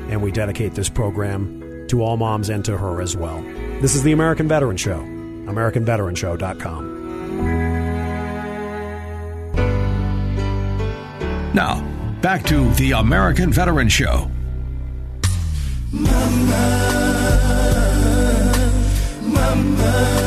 and 0.09 0.23
we 0.23 0.31
dedicate 0.31 0.75
this 0.75 0.89
program 0.89 1.87
to 1.89 2.03
all 2.03 2.17
moms 2.17 2.49
and 2.49 2.65
to 2.65 2.77
her 2.77 3.01
as 3.01 3.17
well. 3.17 3.41
This 3.81 3.95
is 3.95 4.03
the 4.03 4.13
American 4.13 4.49
Veteran 4.49 4.77
Show, 4.77 4.99
AmericanVeteranShow.com. 5.01 6.97
Now, 11.55 11.81
back 12.21 12.45
to 12.47 12.71
the 12.75 12.93
American 12.93 13.53
Veteran 13.53 13.89
Show. 13.89 14.31
Mama, 15.93 16.87
you 19.23 20.26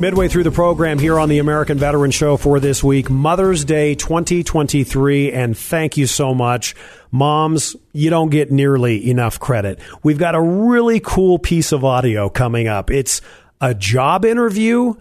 Midway 0.00 0.28
through 0.28 0.44
the 0.44 0.52
program 0.52 1.00
here 1.00 1.18
on 1.18 1.28
the 1.28 1.40
American 1.40 1.76
Veteran 1.76 2.12
Show 2.12 2.36
for 2.36 2.60
this 2.60 2.84
week, 2.84 3.10
Mother's 3.10 3.64
Day 3.64 3.96
2023, 3.96 5.32
and 5.32 5.58
thank 5.58 5.96
you 5.96 6.06
so 6.06 6.34
much. 6.34 6.76
Moms, 7.10 7.74
you 7.92 8.08
don't 8.08 8.28
get 8.28 8.52
nearly 8.52 9.10
enough 9.10 9.40
credit. 9.40 9.80
We've 10.04 10.18
got 10.18 10.36
a 10.36 10.40
really 10.40 11.00
cool 11.00 11.40
piece 11.40 11.72
of 11.72 11.84
audio 11.84 12.28
coming 12.28 12.68
up. 12.68 12.92
It's 12.92 13.22
a 13.60 13.74
job 13.74 14.24
interview, 14.24 14.94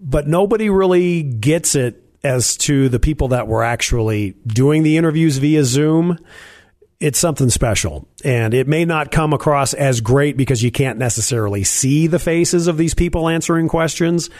but 0.00 0.26
nobody 0.26 0.70
really 0.70 1.22
gets 1.22 1.76
it 1.76 2.02
as 2.24 2.56
to 2.56 2.88
the 2.88 2.98
people 2.98 3.28
that 3.28 3.46
were 3.46 3.62
actually 3.62 4.34
doing 4.44 4.82
the 4.82 4.96
interviews 4.96 5.38
via 5.38 5.62
Zoom 5.62 6.18
it's 7.02 7.18
something 7.18 7.50
special. 7.50 8.06
And 8.24 8.54
it 8.54 8.68
may 8.68 8.84
not 8.84 9.10
come 9.10 9.32
across 9.32 9.74
as 9.74 10.00
great 10.00 10.36
because 10.36 10.62
you 10.62 10.70
can't 10.70 10.98
necessarily 10.98 11.64
see 11.64 12.06
the 12.06 12.20
faces 12.20 12.68
of 12.68 12.76
these 12.78 12.94
people 12.94 13.28
answering 13.28 13.66
questions, 13.68 14.30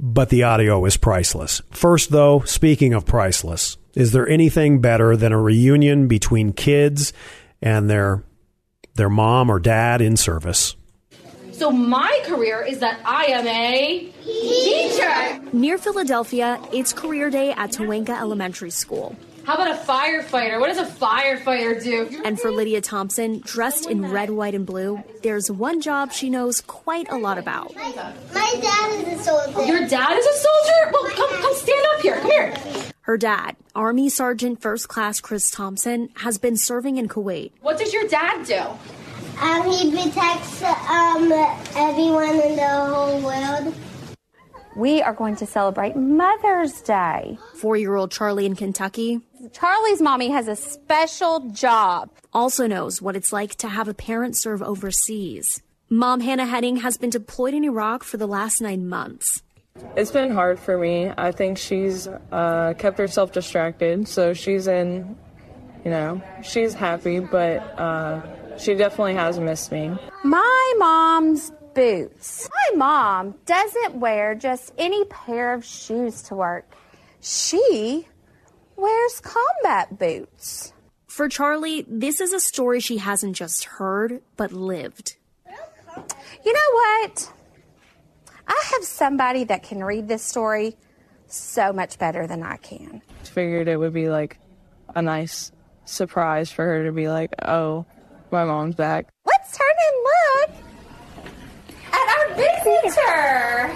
but 0.00 0.30
the 0.30 0.44
audio 0.44 0.84
is 0.86 0.96
priceless. 0.96 1.60
First, 1.70 2.10
though, 2.10 2.40
speaking 2.40 2.94
of 2.94 3.04
priceless, 3.04 3.76
is 3.94 4.12
there 4.12 4.26
anything 4.26 4.80
better 4.80 5.16
than 5.16 5.32
a 5.32 5.40
reunion 5.40 6.08
between 6.08 6.54
kids 6.54 7.12
and 7.60 7.90
their 7.90 8.24
their 8.94 9.10
mom 9.10 9.50
or 9.50 9.60
dad 9.60 10.00
in 10.00 10.16
service? 10.16 10.76
So 11.52 11.70
my 11.70 12.22
career 12.24 12.62
is 12.62 12.78
that 12.78 13.00
I 13.04 13.24
am 13.26 13.46
a 13.46 14.10
teacher. 14.24 15.56
Near 15.56 15.76
Philadelphia, 15.76 16.58
it's 16.72 16.92
career 16.92 17.28
day 17.28 17.50
at 17.52 17.72
Tawanka 17.72 18.18
Elementary 18.18 18.70
School. 18.70 19.14
How 19.48 19.54
about 19.54 19.70
a 19.70 19.80
firefighter? 19.80 20.60
What 20.60 20.68
does 20.68 20.76
a 20.76 20.92
firefighter 20.92 21.82
do? 21.82 22.20
And 22.22 22.38
for 22.38 22.50
Lydia 22.50 22.82
Thompson, 22.82 23.40
dressed 23.46 23.88
in 23.88 24.10
red, 24.10 24.28
white, 24.28 24.54
and 24.54 24.66
blue, 24.66 25.02
there's 25.22 25.50
one 25.50 25.80
job 25.80 26.12
she 26.12 26.28
knows 26.28 26.60
quite 26.60 27.10
a 27.10 27.16
lot 27.16 27.38
about. 27.38 27.74
My 27.74 28.54
dad 28.60 29.06
is 29.06 29.20
a 29.20 29.24
soldier. 29.24 29.64
Your 29.64 29.88
dad 29.88 30.18
is 30.18 30.26
a 30.26 30.36
soldier? 30.36 30.92
Well, 30.92 31.04
come, 31.12 31.40
come 31.40 31.54
stand 31.54 31.86
up 31.94 32.00
here. 32.02 32.20
Come 32.20 32.30
here. 32.30 32.54
Her 33.00 33.16
dad, 33.16 33.56
Army 33.74 34.10
Sergeant 34.10 34.60
First 34.60 34.88
Class 34.88 35.18
Chris 35.22 35.50
Thompson, 35.50 36.10
has 36.16 36.36
been 36.36 36.58
serving 36.58 36.98
in 36.98 37.08
Kuwait. 37.08 37.52
What 37.62 37.78
does 37.78 37.90
your 37.90 38.06
dad 38.06 38.44
do? 38.44 38.60
Um, 39.40 39.70
he 39.70 39.90
protects 39.90 40.62
um, 40.62 41.32
everyone 41.74 42.38
in 42.38 42.56
the 42.56 42.68
whole 42.68 43.22
world. 43.22 43.74
We 44.76 45.02
are 45.02 45.14
going 45.14 45.34
to 45.36 45.46
celebrate 45.46 45.96
Mother's 45.96 46.82
Day. 46.82 47.36
Four 47.56 47.76
year 47.76 47.96
old 47.96 48.12
Charlie 48.12 48.46
in 48.46 48.54
Kentucky 48.54 49.22
Charlie's 49.52 50.02
mommy 50.02 50.30
has 50.30 50.48
a 50.48 50.56
special 50.56 51.50
job. 51.50 52.10
also 52.32 52.66
knows 52.66 53.00
what 53.00 53.16
it's 53.16 53.32
like 53.32 53.54
to 53.56 53.68
have 53.68 53.88
a 53.88 53.94
parent 53.94 54.36
serve 54.36 54.62
overseas. 54.62 55.62
Mom 55.88 56.20
Hannah 56.20 56.46
Henning 56.46 56.78
has 56.78 56.98
been 56.98 57.10
deployed 57.10 57.54
in 57.54 57.64
Iraq 57.64 58.02
for 58.04 58.16
the 58.16 58.26
last 58.26 58.60
nine 58.60 58.88
months. 58.88 59.42
It's 59.96 60.10
been 60.10 60.30
hard 60.30 60.58
for 60.58 60.76
me. 60.76 61.10
I 61.16 61.32
think 61.32 61.56
she's 61.56 62.08
uh, 62.08 62.74
kept 62.78 62.98
herself 62.98 63.32
distracted, 63.32 64.08
so 64.08 64.34
she's 64.34 64.66
in, 64.66 65.16
you 65.84 65.90
know, 65.90 66.20
she's 66.42 66.74
happy, 66.74 67.20
but 67.20 67.58
uh, 67.78 68.58
she 68.58 68.74
definitely 68.74 69.14
has 69.14 69.38
missed 69.38 69.70
me. 69.72 69.96
My 70.24 70.74
mom's 70.78 71.52
boots. 71.74 72.48
My 72.50 72.76
mom 72.76 73.34
doesn't 73.46 73.94
wear 73.94 74.34
just 74.34 74.72
any 74.78 75.04
pair 75.04 75.54
of 75.54 75.64
shoes 75.64 76.22
to 76.22 76.34
work. 76.34 76.74
She 77.20 78.06
wears 78.78 79.20
combat 79.20 79.98
boots. 79.98 80.72
For 81.06 81.28
Charlie, 81.28 81.84
this 81.88 82.20
is 82.20 82.32
a 82.32 82.40
story 82.40 82.80
she 82.80 82.98
hasn't 82.98 83.36
just 83.36 83.64
heard, 83.64 84.22
but 84.36 84.52
lived. 84.52 85.16
You 86.44 86.52
know 86.52 86.70
what? 86.72 87.32
I 88.46 88.62
have 88.72 88.84
somebody 88.84 89.44
that 89.44 89.64
can 89.64 89.82
read 89.82 90.06
this 90.06 90.22
story 90.22 90.76
so 91.26 91.72
much 91.72 91.98
better 91.98 92.26
than 92.26 92.42
I 92.42 92.56
can. 92.56 93.02
Figured 93.24 93.68
it 93.68 93.76
would 93.76 93.92
be 93.92 94.08
like 94.08 94.38
a 94.94 95.02
nice 95.02 95.50
surprise 95.84 96.50
for 96.50 96.64
her 96.64 96.84
to 96.84 96.92
be 96.92 97.08
like, 97.08 97.34
oh, 97.44 97.84
my 98.30 98.44
mom's 98.44 98.76
back. 98.76 99.08
Let's 99.26 99.58
turn 99.58 99.66
and 99.88 100.04
look 100.04 100.50
at 101.92 102.08
our 102.16 102.28
big 102.36 102.54
picture. 102.62 103.68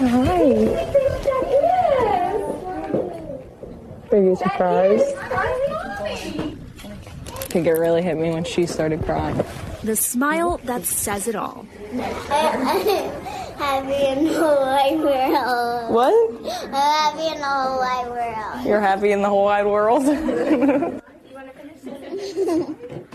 Hi. 0.00 1.63
Are 4.14 4.22
you 4.22 4.36
surprised? 4.36 5.16
I 5.18 6.54
think 7.50 7.66
it 7.66 7.72
really 7.72 8.00
hit 8.00 8.16
me 8.16 8.30
when 8.30 8.44
she 8.44 8.64
started 8.64 9.02
crying. 9.02 9.44
The 9.82 9.96
smile 9.96 10.60
that 10.66 10.84
says 10.84 11.26
it 11.26 11.34
all. 11.34 11.66
happy 13.58 14.06
in 14.06 14.24
the 14.26 14.34
whole 14.34 14.60
wide 14.60 15.00
world. 15.00 15.92
What? 15.92 16.14
I'm 16.62 16.70
happy 16.70 17.26
in 17.26 17.40
the 17.40 17.48
whole 17.48 17.78
wide 17.80 18.08
world. 18.08 18.64
You're 18.64 18.80
happy 18.80 19.10
in 19.10 19.22
the 19.22 19.28
whole 19.28 19.46
wide 19.46 19.66
world? 19.66 20.04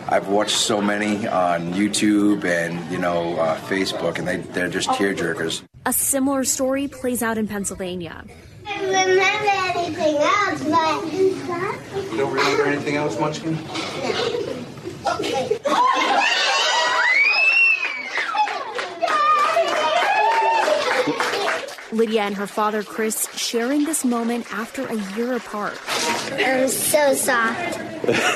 I've 0.10 0.28
watched 0.28 0.58
so 0.58 0.82
many 0.82 1.26
on 1.30 1.72
YouTube 1.72 2.44
and 2.44 2.92
you 2.92 2.98
know 2.98 3.38
uh, 3.38 3.58
Facebook, 3.62 4.20
and 4.20 4.28
they 4.28 4.38
they're 4.38 4.68
just 4.68 4.90
tearjerkers. 4.90 5.62
A 5.86 5.94
similar 5.94 6.44
story 6.44 6.90
plays 6.90 7.24
out 7.24 7.38
in 7.38 7.48
Pennsylvania. 7.48 8.26
I 8.92 8.96
don't 8.96 9.10
remember 9.12 9.80
anything 9.80 10.18
else, 10.18 10.64
but 10.64 11.14
You 12.12 12.18
don't 12.18 12.34
remember 12.34 12.66
anything 12.66 12.96
else, 12.96 13.20
Munchkin? 13.20 13.56
Lydia 21.92 22.22
and 22.22 22.36
her 22.36 22.48
father, 22.48 22.84
Chris, 22.84 23.28
sharing 23.36 23.84
this 23.84 24.06
moment 24.06 24.46
after 24.54 24.86
a 24.86 24.96
year 25.16 25.36
apart. 25.36 25.78
I'm 26.32 26.68
so 26.68 27.14
soft. 27.16 27.80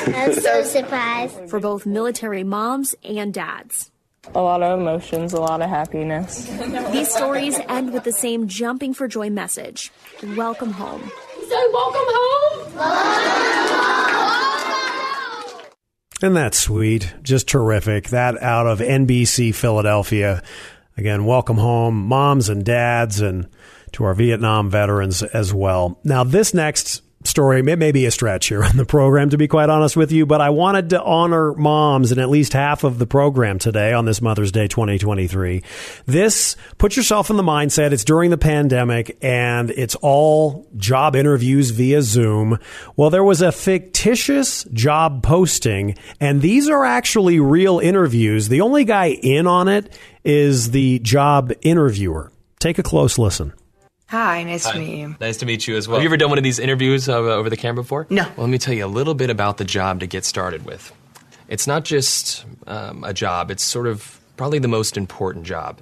I'm 0.07 0.33
so 0.33 0.63
surprised. 0.75 1.49
For 1.49 1.59
both 1.59 1.85
military 1.85 2.43
moms 2.43 2.95
and 3.03 3.33
dads. 3.33 3.91
A 4.33 4.41
lot 4.41 4.63
of 4.63 4.79
emotions, 4.79 5.33
a 5.33 5.41
lot 5.41 5.61
of 5.61 5.69
happiness. 5.69 6.45
These 6.91 7.13
stories 7.13 7.59
end 7.67 7.93
with 7.93 8.03
the 8.03 8.13
same 8.13 8.47
jumping 8.47 8.93
for 8.93 9.07
joy 9.07 9.29
message 9.29 9.91
Welcome 10.35 10.71
home. 10.71 11.01
Say 11.01 11.65
welcome 11.73 12.01
home. 12.05 12.59
Isn't 16.21 16.35
that 16.35 16.55
sweet? 16.55 17.13
Just 17.21 17.49
terrific. 17.49 18.09
That 18.09 18.41
out 18.41 18.65
of 18.65 18.79
NBC 18.79 19.53
Philadelphia. 19.53 20.41
Again, 20.95 21.25
welcome 21.25 21.57
home, 21.57 22.05
moms 22.05 22.47
and 22.47 22.63
dads, 22.63 23.19
and 23.19 23.49
to 23.91 24.05
our 24.05 24.13
Vietnam 24.13 24.69
veterans 24.69 25.21
as 25.21 25.53
well. 25.53 25.99
Now, 26.05 26.23
this 26.23 26.53
next 26.53 27.01
story 27.27 27.61
may, 27.61 27.75
may 27.75 27.91
be 27.91 28.05
a 28.05 28.11
stretch 28.11 28.47
here 28.47 28.63
on 28.63 28.77
the 28.77 28.85
program, 28.85 29.29
to 29.29 29.37
be 29.37 29.47
quite 29.47 29.69
honest 29.69 29.95
with 29.95 30.11
you, 30.11 30.25
but 30.25 30.41
I 30.41 30.49
wanted 30.49 30.89
to 30.91 31.01
honor 31.01 31.53
moms 31.53 32.11
in 32.11 32.19
at 32.19 32.29
least 32.29 32.53
half 32.53 32.83
of 32.83 32.99
the 32.99 33.07
program 33.07 33.59
today 33.59 33.93
on 33.93 34.05
this 34.05 34.21
Mother's 34.21 34.51
Day 34.51 34.67
2023. 34.67 35.63
This, 36.05 36.55
put 36.77 36.95
yourself 36.95 37.29
in 37.29 37.37
the 37.37 37.43
mindset, 37.43 37.91
it's 37.91 38.03
during 38.03 38.29
the 38.29 38.37
pandemic 38.37 39.17
and 39.21 39.71
it's 39.71 39.95
all 39.95 40.67
job 40.77 41.15
interviews 41.15 41.71
via 41.71 42.01
Zoom. 42.01 42.59
Well, 42.95 43.09
there 43.09 43.23
was 43.23 43.41
a 43.41 43.51
fictitious 43.51 44.63
job 44.65 45.23
posting, 45.23 45.95
and 46.19 46.41
these 46.41 46.69
are 46.69 46.85
actually 46.85 47.39
real 47.39 47.79
interviews. 47.79 48.49
The 48.49 48.61
only 48.61 48.85
guy 48.85 49.07
in 49.07 49.47
on 49.47 49.67
it 49.67 49.97
is 50.23 50.71
the 50.71 50.99
job 50.99 51.53
interviewer. 51.61 52.31
Take 52.59 52.77
a 52.77 52.83
close 52.83 53.17
listen. 53.17 53.53
Hi, 54.13 54.43
nice 54.43 54.65
Hi. 54.65 54.73
to 54.73 54.77
meet 54.77 54.99
you. 54.99 55.15
Nice 55.19 55.37
to 55.37 55.47
meet 55.47 55.67
you 55.67 55.75
as 55.75 55.87
well. 55.87 55.97
Have 55.97 56.03
you 56.03 56.07
ever 56.07 56.17
done 56.17 56.29
one 56.29 56.37
of 56.37 56.43
these 56.43 56.59
interviews 56.59 57.09
uh, 57.09 57.17
over 57.17 57.49
the 57.49 57.57
camera 57.57 57.81
before? 57.81 58.05
No. 58.11 58.21
Well, 58.21 58.45
let 58.45 58.49
me 58.49 58.59
tell 58.59 58.75
you 58.75 58.85
a 58.85 58.87
little 58.87 59.15
bit 59.15 59.31
about 59.31 59.57
the 59.57 59.65
job 59.65 60.01
to 60.01 60.05
get 60.05 60.23
started 60.23 60.67
with. 60.67 60.93
It's 61.47 61.65
not 61.65 61.83
just 61.83 62.45
um, 62.67 63.03
a 63.03 63.11
job, 63.11 63.49
it's 63.49 63.63
sort 63.63 63.87
of 63.87 64.21
probably 64.37 64.59
the 64.59 64.67
most 64.67 64.97
important 64.97 65.47
job. 65.47 65.79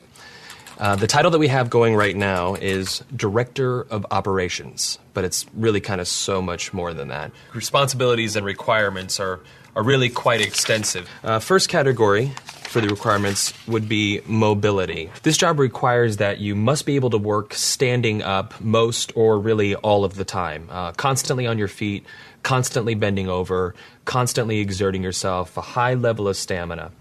Uh, 0.77 0.95
the 0.95 1.07
title 1.07 1.29
that 1.31 1.39
we 1.39 1.49
have 1.49 1.69
going 1.69 1.93
right 1.93 2.15
now 2.15 2.55
is 2.55 3.03
Director 3.13 3.81
of 3.81 4.05
Operations, 4.11 4.97
but 5.13 5.25
it's 5.25 5.45
really 5.53 5.81
kind 5.81 5.99
of 5.99 6.07
so 6.07 6.41
much 6.41 6.73
more 6.73 6.93
than 6.93 7.09
that. 7.09 7.33
Responsibilities 7.53 8.37
and 8.37 8.45
requirements 8.45 9.19
are, 9.19 9.41
are 9.75 9.83
really 9.83 10.09
quite 10.09 10.39
extensive. 10.39 11.09
Uh, 11.21 11.39
first 11.39 11.67
category 11.67 12.31
for 12.71 12.79
the 12.79 12.87
requirements 12.87 13.53
would 13.67 13.89
be 13.89 14.21
mobility. 14.25 15.11
This 15.23 15.35
job 15.35 15.59
requires 15.59 16.17
that 16.17 16.39
you 16.39 16.55
must 16.55 16.85
be 16.85 16.95
able 16.95 17.09
to 17.09 17.17
work 17.17 17.53
standing 17.53 18.23
up 18.23 18.59
most 18.61 19.11
or 19.13 19.37
really 19.37 19.75
all 19.75 20.05
of 20.05 20.15
the 20.15 20.23
time, 20.23 20.69
uh, 20.71 20.93
constantly 20.93 21.45
on 21.45 21.57
your 21.57 21.67
feet, 21.67 22.05
constantly 22.43 22.95
bending 22.95 23.27
over, 23.27 23.75
constantly 24.05 24.59
exerting 24.59 25.03
yourself, 25.03 25.57
a 25.57 25.61
high 25.61 25.95
level 25.95 26.29
of 26.29 26.37
stamina. 26.37 26.91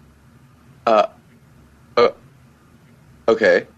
Uh, 0.86 1.06
uh, 1.96 2.08
okay. 3.28 3.68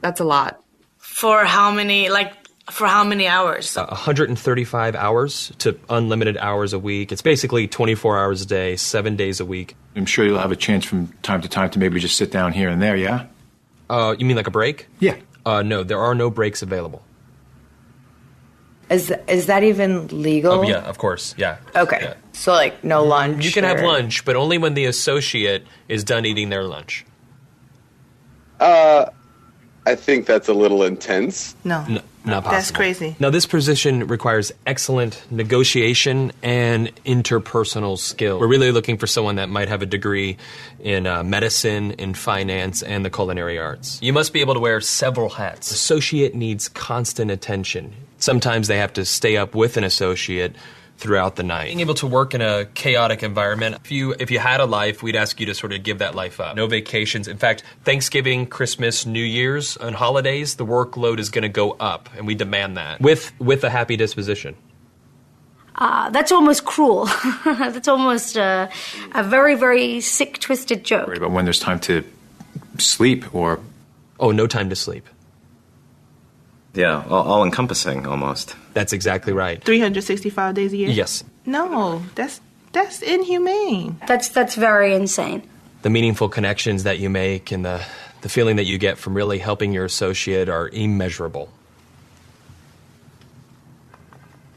That's 0.00 0.20
a 0.20 0.24
lot. 0.24 0.62
For 0.96 1.44
how 1.44 1.70
many, 1.70 2.08
like, 2.08 2.32
for 2.70 2.86
how 2.86 3.04
many 3.04 3.26
hours? 3.26 3.76
Uh, 3.76 3.84
135 3.84 4.94
hours 4.94 5.52
to 5.58 5.78
unlimited 5.90 6.38
hours 6.38 6.72
a 6.72 6.78
week. 6.78 7.12
It's 7.12 7.20
basically 7.20 7.68
24 7.68 8.18
hours 8.18 8.40
a 8.40 8.46
day, 8.46 8.76
seven 8.76 9.16
days 9.16 9.40
a 9.40 9.44
week. 9.44 9.76
I'm 9.96 10.06
sure 10.06 10.24
you'll 10.24 10.38
have 10.38 10.52
a 10.52 10.56
chance 10.56 10.84
from 10.84 11.08
time 11.22 11.40
to 11.42 11.48
time 11.48 11.70
to 11.70 11.78
maybe 11.78 12.00
just 12.00 12.16
sit 12.16 12.30
down 12.30 12.52
here 12.52 12.68
and 12.68 12.82
there, 12.82 12.96
yeah? 12.96 13.26
Uh, 13.88 14.14
you 14.18 14.26
mean 14.26 14.36
like 14.36 14.46
a 14.46 14.50
break? 14.50 14.88
Yeah. 14.98 15.16
Uh, 15.46 15.62
no, 15.62 15.82
there 15.84 16.00
are 16.00 16.14
no 16.14 16.30
breaks 16.30 16.62
available. 16.62 17.02
Is 18.90 19.12
is 19.28 19.46
that 19.46 19.62
even 19.62 20.08
legal? 20.22 20.52
Oh, 20.52 20.62
yeah, 20.62 20.82
of 20.82 20.98
course. 20.98 21.34
Yeah. 21.38 21.56
Okay. 21.74 21.98
Yeah. 22.02 22.14
So 22.32 22.52
like 22.52 22.84
no 22.84 23.04
lunch. 23.04 23.44
You 23.44 23.50
can 23.50 23.64
have 23.64 23.80
lunch, 23.80 24.24
but 24.24 24.36
only 24.36 24.58
when 24.58 24.74
the 24.74 24.84
associate 24.84 25.66
is 25.88 26.04
done 26.04 26.26
eating 26.26 26.50
their 26.50 26.64
lunch. 26.64 27.06
Uh, 28.60 29.06
I 29.86 29.94
think 29.94 30.26
that's 30.26 30.48
a 30.48 30.54
little 30.54 30.82
intense. 30.82 31.54
No. 31.64 31.84
N- 31.88 32.02
not 32.26 32.42
possible. 32.42 32.56
That's 32.56 32.70
crazy. 32.70 33.16
Now, 33.20 33.28
this 33.28 33.44
position 33.44 34.06
requires 34.06 34.50
excellent 34.66 35.22
negotiation 35.30 36.32
and 36.42 36.94
interpersonal 37.04 37.98
skill. 37.98 38.40
We're 38.40 38.48
really 38.48 38.72
looking 38.72 38.96
for 38.96 39.06
someone 39.06 39.36
that 39.36 39.50
might 39.50 39.68
have 39.68 39.82
a 39.82 39.86
degree 39.86 40.38
in 40.80 41.06
uh, 41.06 41.22
medicine, 41.22 41.90
in 41.92 42.14
finance, 42.14 42.82
and 42.82 43.04
the 43.04 43.10
culinary 43.10 43.58
arts. 43.58 43.98
You 44.00 44.14
must 44.14 44.32
be 44.32 44.40
able 44.40 44.54
to 44.54 44.60
wear 44.60 44.80
several 44.80 45.28
hats. 45.28 45.70
Associate 45.70 46.34
needs 46.34 46.68
constant 46.68 47.30
attention. 47.30 47.92
Sometimes 48.18 48.68
they 48.68 48.78
have 48.78 48.94
to 48.94 49.04
stay 49.04 49.36
up 49.36 49.54
with 49.54 49.76
an 49.76 49.84
associate 49.84 50.56
throughout 50.96 51.36
the 51.36 51.42
night. 51.42 51.66
Being 51.66 51.80
able 51.80 51.94
to 51.94 52.06
work 52.06 52.34
in 52.34 52.40
a 52.40 52.66
chaotic 52.66 53.22
environment. 53.22 53.76
If 53.84 53.90
you 53.90 54.14
if 54.18 54.30
you 54.30 54.38
had 54.38 54.60
a 54.60 54.66
life, 54.66 55.02
we'd 55.02 55.16
ask 55.16 55.40
you 55.40 55.46
to 55.46 55.54
sort 55.54 55.72
of 55.72 55.82
give 55.82 55.98
that 55.98 56.14
life 56.14 56.40
up. 56.40 56.56
No 56.56 56.66
vacations. 56.66 57.28
In 57.28 57.36
fact, 57.36 57.62
Thanksgiving, 57.84 58.46
Christmas, 58.46 59.06
New 59.06 59.24
Year's, 59.24 59.76
and 59.76 59.96
holidays, 59.96 60.56
the 60.56 60.66
workload 60.66 61.18
is 61.18 61.30
going 61.30 61.42
to 61.42 61.48
go 61.48 61.72
up, 61.72 62.08
and 62.16 62.26
we 62.26 62.34
demand 62.34 62.76
that 62.76 63.00
with 63.00 63.32
with 63.38 63.64
a 63.64 63.70
happy 63.70 63.96
disposition. 63.96 64.56
Uh, 65.76 66.08
that's 66.10 66.30
almost 66.30 66.64
cruel. 66.64 67.06
that's 67.44 67.88
almost 67.88 68.36
uh, 68.36 68.68
a 69.12 69.24
very, 69.24 69.56
very 69.56 70.00
sick, 70.00 70.38
twisted 70.38 70.84
joke. 70.84 71.08
Worry 71.08 71.16
about 71.16 71.32
when 71.32 71.44
there's 71.44 71.58
time 71.58 71.80
to 71.80 72.04
sleep 72.78 73.34
or. 73.34 73.60
Oh, 74.20 74.30
no 74.30 74.46
time 74.46 74.70
to 74.70 74.76
sleep. 74.76 75.08
Yeah, 76.74 77.04
all, 77.08 77.24
all 77.24 77.44
encompassing 77.44 78.06
almost. 78.06 78.54
That's 78.74 78.92
exactly 78.92 79.32
right. 79.32 79.62
365 79.62 80.54
days 80.54 80.72
a 80.72 80.76
year? 80.76 80.90
Yes. 80.90 81.24
No, 81.46 82.02
that's 82.14 82.40
that's 82.72 83.00
inhumane. 83.02 84.00
That's 84.06 84.28
that's 84.28 84.56
very 84.56 84.94
insane. 84.94 85.48
The 85.82 85.90
meaningful 85.90 86.28
connections 86.28 86.82
that 86.82 86.98
you 86.98 87.08
make 87.08 87.52
and 87.52 87.64
the 87.64 87.84
the 88.22 88.28
feeling 88.28 88.56
that 88.56 88.64
you 88.64 88.78
get 88.78 88.98
from 88.98 89.14
really 89.14 89.38
helping 89.38 89.72
your 89.72 89.84
associate 89.84 90.48
are 90.48 90.68
immeasurable. 90.70 91.50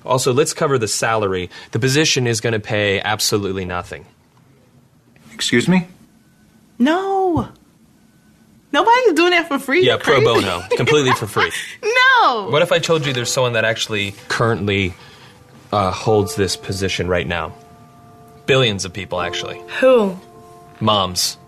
Also, 0.06 0.34
let's 0.34 0.54
cover 0.54 0.78
the 0.78 0.88
salary. 0.88 1.50
The 1.72 1.80
position 1.80 2.28
is 2.28 2.40
going 2.40 2.54
to 2.54 2.62
pay 2.62 3.02
absolutely 3.02 3.66
nothing. 3.66 4.06
Excuse 5.34 5.68
me? 5.68 5.88
No. 6.80 7.50
Nobody's 8.72 9.14
doing 9.14 9.32
that 9.32 9.48
for 9.48 9.60
free. 9.60 9.86
Yeah, 9.86 9.98
pro 9.98 10.22
bono, 10.22 10.62
completely 10.76 11.12
for 11.14 11.28
free. 11.28 11.52
No. 12.22 12.50
What 12.50 12.64
if 12.64 12.72
I 12.72 12.80
told 12.80 13.06
you 13.06 13.14
there's 13.14 13.32
someone 13.32 13.54
that 13.54 13.64
actually 13.64 14.14
currently 14.28 14.94
uh, 15.72 15.92
holds 15.92 16.36
this 16.36 16.56
position 16.58 17.08
right 17.08 17.28
now? 17.28 17.54
Billions 18.48 18.86
of 18.86 18.94
people, 18.94 19.22
actually. 19.22 19.62
Who? 19.80 20.18
Moms. 20.80 21.38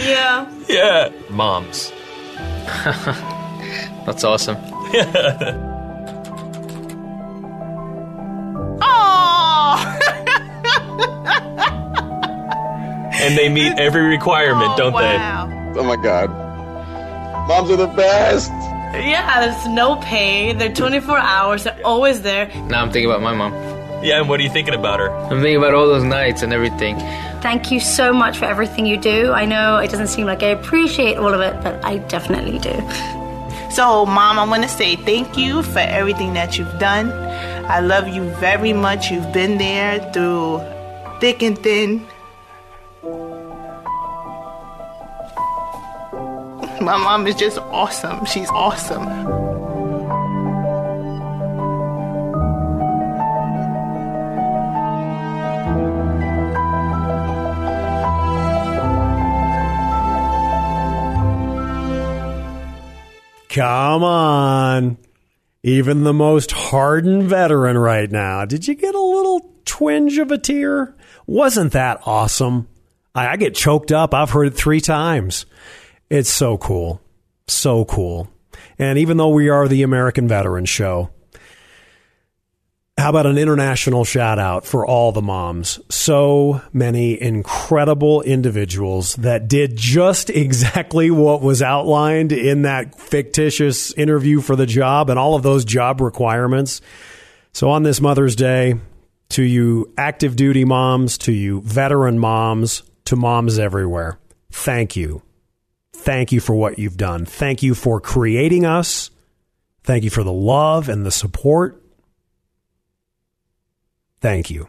Yeah. 0.00 0.50
Yeah. 0.66 1.10
Moms. 1.28 1.92
That's 4.06 4.24
awesome. 4.24 4.56
And 13.20 13.36
they 13.36 13.48
meet 13.48 13.72
every 13.78 14.02
requirement, 14.02 14.76
don't 14.76 14.92
they? 14.92 15.16
Oh, 15.18 15.80
oh 15.80 15.84
my 15.84 15.96
god. 15.96 16.30
Moms 17.48 17.70
are 17.70 17.76
the 17.76 17.86
best. 17.86 18.50
Yeah, 18.92 19.46
there's 19.46 19.66
no 19.68 19.96
pay. 19.96 20.52
They're 20.52 20.72
24 20.72 21.18
hours. 21.18 21.64
They're 21.64 21.80
always 21.84 22.22
there. 22.22 22.48
Now 22.68 22.82
I'm 22.82 22.90
thinking 22.90 23.10
about 23.10 23.22
my 23.22 23.34
mom. 23.34 23.52
Yeah, 24.02 24.20
and 24.20 24.28
what 24.28 24.40
are 24.40 24.42
you 24.42 24.50
thinking 24.50 24.74
about 24.74 24.98
her? 25.00 25.10
I'm 25.10 25.40
thinking 25.40 25.56
about 25.56 25.74
all 25.74 25.86
those 25.86 26.04
nights 26.04 26.42
and 26.42 26.52
everything 26.52 26.96
thank 27.40 27.70
you 27.70 27.80
so 27.80 28.12
much 28.12 28.38
for 28.38 28.44
everything 28.44 28.86
you 28.86 28.96
do. 28.96 29.32
I 29.32 29.44
know 29.44 29.78
it 29.78 29.90
doesn't 29.90 30.08
seem 30.08 30.26
like 30.26 30.42
I 30.42 30.48
appreciate 30.48 31.16
all 31.16 31.32
of 31.32 31.40
it, 31.40 31.62
but 31.62 31.84
I 31.84 31.98
definitely 31.98 32.58
do. 32.58 32.74
So, 33.70 34.04
Mom, 34.04 34.38
I 34.38 34.44
want 34.46 34.62
to 34.62 34.68
say 34.68 34.96
thank 34.96 35.36
you 35.36 35.62
for 35.62 35.78
everything 35.78 36.34
that 36.34 36.58
you've 36.58 36.78
done. 36.78 37.12
I 37.70 37.80
love 37.80 38.08
you 38.08 38.24
very 38.34 38.72
much. 38.72 39.10
You've 39.10 39.32
been 39.32 39.58
there 39.58 40.00
through 40.12 40.60
thick 41.20 41.42
and 41.42 41.56
thin. 41.58 42.06
My 46.80 46.96
mom 46.96 47.26
is 47.26 47.34
just 47.34 47.58
awesome. 47.58 48.24
She's 48.24 48.48
awesome. 48.48 49.04
Come 63.50 64.04
on. 64.04 64.96
Even 65.62 66.04
the 66.04 66.14
most 66.14 66.52
hardened 66.52 67.24
veteran 67.24 67.76
right 67.76 68.10
now. 68.10 68.46
Did 68.46 68.66
you 68.66 68.74
get 68.74 68.94
a 68.94 69.00
little 69.00 69.52
twinge 69.66 70.16
of 70.16 70.30
a 70.30 70.38
tear? 70.38 70.96
Wasn't 71.26 71.72
that 71.72 72.00
awesome? 72.06 72.68
I, 73.14 73.28
I 73.28 73.36
get 73.36 73.54
choked 73.54 73.92
up. 73.92 74.14
I've 74.14 74.30
heard 74.30 74.46
it 74.46 74.54
three 74.54 74.80
times. 74.80 75.44
It's 76.10 76.30
so 76.30 76.58
cool. 76.58 77.00
So 77.46 77.84
cool. 77.84 78.28
And 78.78 78.98
even 78.98 79.16
though 79.16 79.28
we 79.28 79.48
are 79.48 79.68
the 79.68 79.82
American 79.82 80.26
Veteran 80.26 80.64
Show, 80.64 81.10
how 82.98 83.08
about 83.08 83.26
an 83.26 83.38
international 83.38 84.04
shout 84.04 84.38
out 84.38 84.66
for 84.66 84.84
all 84.84 85.12
the 85.12 85.22
moms? 85.22 85.80
So 85.88 86.60
many 86.72 87.20
incredible 87.20 88.20
individuals 88.22 89.14
that 89.16 89.48
did 89.48 89.76
just 89.76 90.28
exactly 90.30 91.10
what 91.10 91.40
was 91.40 91.62
outlined 91.62 92.32
in 92.32 92.62
that 92.62 92.98
fictitious 92.98 93.92
interview 93.94 94.40
for 94.40 94.56
the 94.56 94.66
job 94.66 95.08
and 95.08 95.18
all 95.18 95.34
of 95.34 95.42
those 95.42 95.64
job 95.64 96.00
requirements. 96.00 96.82
So 97.52 97.70
on 97.70 97.84
this 97.84 98.00
Mother's 98.00 98.36
Day, 98.36 98.74
to 99.30 99.42
you 99.42 99.94
active 99.96 100.36
duty 100.36 100.64
moms, 100.64 101.16
to 101.18 101.32
you 101.32 101.60
veteran 101.62 102.18
moms, 102.18 102.82
to 103.06 103.16
moms 103.16 103.58
everywhere, 103.58 104.18
thank 104.50 104.96
you. 104.96 105.22
Thank 105.92 106.32
you 106.32 106.40
for 106.40 106.54
what 106.54 106.78
you've 106.78 106.96
done. 106.96 107.24
Thank 107.26 107.62
you 107.62 107.74
for 107.74 108.00
creating 108.00 108.64
us. 108.64 109.10
Thank 109.82 110.04
you 110.04 110.10
for 110.10 110.22
the 110.22 110.32
love 110.32 110.88
and 110.88 111.04
the 111.04 111.10
support. 111.10 111.82
Thank 114.20 114.50
you. 114.50 114.68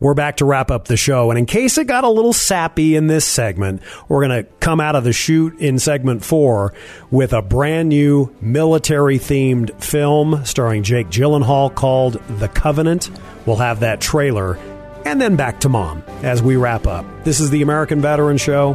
We're 0.00 0.14
back 0.14 0.38
to 0.38 0.46
wrap 0.46 0.70
up 0.70 0.86
the 0.86 0.96
show. 0.96 1.30
And 1.30 1.38
in 1.38 1.44
case 1.44 1.76
it 1.76 1.86
got 1.86 2.04
a 2.04 2.08
little 2.08 2.32
sappy 2.32 2.96
in 2.96 3.06
this 3.06 3.26
segment, 3.26 3.82
we're 4.08 4.26
going 4.26 4.44
to 4.44 4.50
come 4.58 4.80
out 4.80 4.96
of 4.96 5.04
the 5.04 5.12
chute 5.12 5.58
in 5.58 5.78
segment 5.78 6.24
four 6.24 6.72
with 7.10 7.34
a 7.34 7.42
brand 7.42 7.90
new 7.90 8.34
military 8.40 9.18
themed 9.18 9.78
film 9.82 10.42
starring 10.46 10.82
Jake 10.82 11.08
Gyllenhaal 11.08 11.74
called 11.74 12.14
The 12.38 12.48
Covenant. 12.48 13.10
We'll 13.44 13.56
have 13.56 13.80
that 13.80 14.00
trailer 14.00 14.56
and 15.04 15.20
then 15.20 15.36
back 15.36 15.60
to 15.60 15.68
mom 15.68 16.02
as 16.22 16.42
we 16.42 16.56
wrap 16.56 16.86
up. 16.86 17.04
This 17.24 17.38
is 17.38 17.50
the 17.50 17.60
American 17.60 18.00
Veteran 18.00 18.38
Show, 18.38 18.74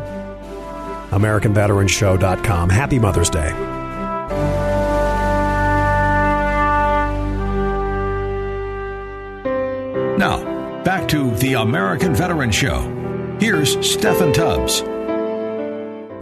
AmericanVeteranShow.com. 1.15 2.69
Happy 2.69 2.99
Mother's 2.99 3.30
Day. 3.30 3.51
Now, 10.17 10.84
back 10.84 11.08
to 11.10 11.32
the 11.36 11.54
American 11.54 12.15
Veteran 12.15 12.51
Show. 12.51 12.82
Here's 13.39 13.75
Steffan 13.78 14.34
Tubbs. 14.34 14.82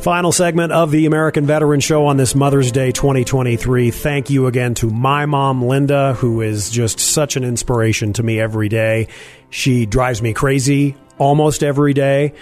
Final 0.04 0.32
segment 0.34 0.74
of 0.74 0.92
the 0.92 1.06
American 1.06 1.46
Veteran 1.46 1.80
Show 1.80 2.08
on 2.08 2.18
this 2.18 2.36
Mother's 2.36 2.72
Day 2.72 2.92
2023. 2.92 3.92
Thank 3.92 4.30
you 4.30 4.48
again 4.48 4.74
to 4.76 4.90
my 4.90 5.26
mom, 5.26 5.64
Linda, 5.64 6.14
who 6.16 6.42
is 6.42 6.70
just 6.70 7.00
such 7.00 7.38
an 7.38 7.44
inspiration 7.44 8.12
to 8.14 8.24
me 8.24 8.40
every 8.40 8.68
day. 8.68 9.08
She 9.50 9.86
drives 9.86 10.22
me 10.22 10.34
crazy 10.34 10.98
almost 11.18 11.64
every 11.64 11.94
day, 11.94 12.34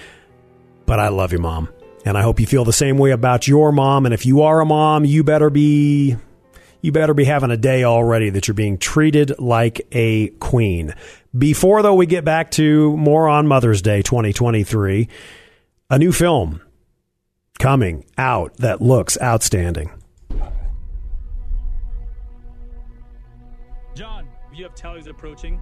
but 0.87 0.99
I 0.99 1.09
love 1.09 1.33
you, 1.33 1.39
mom. 1.39 1.69
And 2.05 2.17
I 2.17 2.23
hope 2.23 2.39
you 2.39 2.47
feel 2.47 2.65
the 2.65 2.73
same 2.73 2.97
way 2.97 3.11
about 3.11 3.47
your 3.47 3.71
mom. 3.71 4.05
And 4.05 4.13
if 4.13 4.25
you 4.25 4.41
are 4.41 4.59
a 4.61 4.65
mom, 4.65 5.05
you 5.05 5.23
better 5.23 5.49
be 5.49 6.15
you 6.81 6.91
better 6.91 7.13
be 7.13 7.25
having 7.25 7.51
a 7.51 7.57
day 7.57 7.83
already 7.83 8.31
that 8.31 8.47
you're 8.47 8.55
being 8.55 8.77
treated 8.77 9.39
like 9.39 9.87
a 9.91 10.29
queen. 10.39 10.95
Before, 11.37 11.81
though, 11.83 11.93
we 11.93 12.07
get 12.07 12.25
back 12.25 12.51
to 12.51 12.97
more 12.97 13.27
on 13.27 13.47
Mother's 13.47 13.81
Day 13.81 14.01
2023, 14.01 15.07
a 15.91 15.99
new 15.99 16.11
film 16.11 16.61
coming 17.59 18.03
out 18.17 18.57
that 18.57 18.81
looks 18.81 19.17
outstanding. 19.21 19.91
John, 23.93 24.27
you 24.53 24.63
have 24.63 24.73
tallies 24.73 25.05
approaching. 25.05 25.59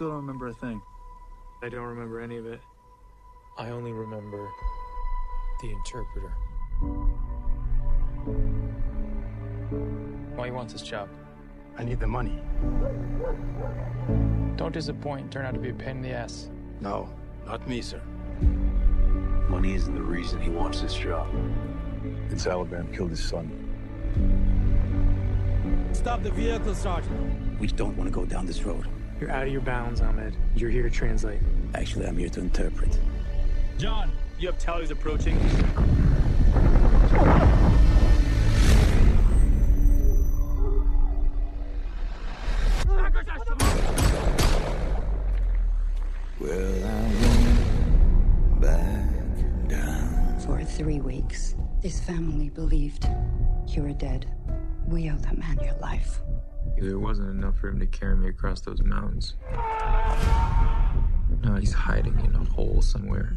Still 0.00 0.08
don't 0.08 0.16
remember 0.16 0.48
a 0.48 0.54
thing. 0.54 0.80
I 1.62 1.68
don't 1.68 1.84
remember 1.84 2.20
any 2.20 2.38
of 2.38 2.46
it. 2.46 2.58
I 3.58 3.68
only 3.68 3.92
remember 3.92 4.48
the 5.60 5.72
interpreter. 5.72 6.32
Why 10.36 10.46
you 10.46 10.54
want 10.54 10.70
this 10.70 10.80
job? 10.80 11.10
I 11.76 11.84
need 11.84 12.00
the 12.00 12.06
money. 12.06 12.40
Don't 14.56 14.72
disappoint 14.72 15.24
and 15.24 15.30
turn 15.30 15.44
out 15.44 15.52
to 15.52 15.60
be 15.60 15.68
a 15.68 15.74
pain 15.74 15.98
in 15.98 16.02
the 16.02 16.12
ass. 16.12 16.48
No, 16.80 17.06
not 17.44 17.68
me, 17.68 17.82
sir. 17.82 18.00
Money 19.50 19.74
isn't 19.74 19.94
the 19.94 20.00
reason 20.00 20.40
he 20.40 20.48
wants 20.48 20.80
this 20.80 20.94
job. 20.94 21.28
It's 22.30 22.46
Alabama 22.46 22.88
killed 22.90 23.10
his 23.10 23.22
son. 23.22 23.50
Stop 25.92 26.22
the 26.22 26.30
vehicle, 26.30 26.74
Sergeant. 26.74 27.60
We 27.60 27.66
don't 27.66 27.94
want 27.98 28.08
to 28.08 28.14
go 28.14 28.24
down 28.24 28.46
this 28.46 28.62
road. 28.62 28.88
You're 29.20 29.30
out 29.30 29.46
of 29.46 29.52
your 29.52 29.60
bounds, 29.60 30.00
Ahmed. 30.00 30.34
You're 30.56 30.70
here 30.70 30.82
to 30.82 30.88
translate. 30.88 31.40
Actually, 31.74 32.06
I'm 32.06 32.16
here 32.16 32.30
to 32.30 32.40
interpret. 32.40 32.98
John, 33.76 34.10
you 34.38 34.46
have 34.48 34.58
tallies 34.58 34.90
approaching. 34.90 35.38
Well, 46.40 46.84
I 46.84 47.02
went 47.20 48.60
back 48.62 49.68
down. 49.68 50.38
For 50.46 50.64
three 50.64 51.00
weeks, 51.00 51.56
this 51.82 52.00
family 52.00 52.48
believed 52.48 53.06
you 53.68 53.82
were 53.82 53.92
dead. 53.92 54.26
We 54.90 55.08
owe 55.08 55.16
that 55.18 55.38
man 55.38 55.56
your 55.62 55.76
life. 55.80 56.20
There 56.76 56.98
wasn't 56.98 57.30
enough 57.30 57.56
for 57.58 57.68
him 57.68 57.78
to 57.78 57.86
carry 57.86 58.16
me 58.16 58.28
across 58.28 58.60
those 58.62 58.82
mountains. 58.82 59.34
Now 61.44 61.56
he's 61.60 61.72
hiding 61.72 62.18
in 62.24 62.34
a 62.34 62.42
hole 62.42 62.82
somewhere. 62.82 63.36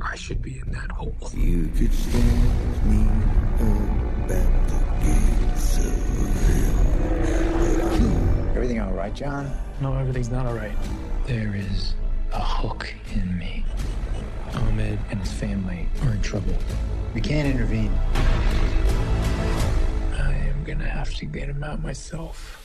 I 0.00 0.14
should 0.14 0.40
be 0.40 0.60
in 0.64 0.70
that 0.70 0.92
hole. 0.92 1.12
You 1.34 1.66
could 1.76 1.92
stand 1.92 2.70
with 2.70 2.84
me 2.86 3.02
up 3.58 4.30
at 4.30 4.68
the 4.68 4.78
gates 5.02 5.78
of 5.78 5.92
hell. 7.80 8.54
Everything 8.54 8.80
all 8.80 8.92
right, 8.92 9.12
John? 9.12 9.50
No, 9.80 9.96
everything's 9.96 10.30
not 10.30 10.46
all 10.46 10.54
right. 10.54 10.76
There 11.26 11.56
is 11.56 11.94
a 12.32 12.40
hook 12.40 12.94
in 13.12 13.36
me. 13.36 13.64
Ahmed 14.54 15.00
and 15.10 15.18
his 15.18 15.32
family 15.32 15.88
are 16.02 16.12
in 16.12 16.22
trouble. 16.22 16.54
We 17.12 17.20
can't 17.20 17.48
intervene. 17.48 17.92
I 20.72 20.74
am 20.74 20.78
gonna 20.78 20.90
have 20.90 21.14
to 21.16 21.26
get 21.26 21.50
him 21.50 21.62
out 21.62 21.82
myself. 21.82 22.64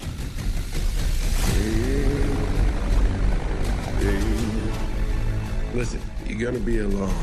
Listen, 5.74 6.00
you're 6.26 6.50
gonna 6.50 6.64
be 6.64 6.80
alone. 6.80 7.14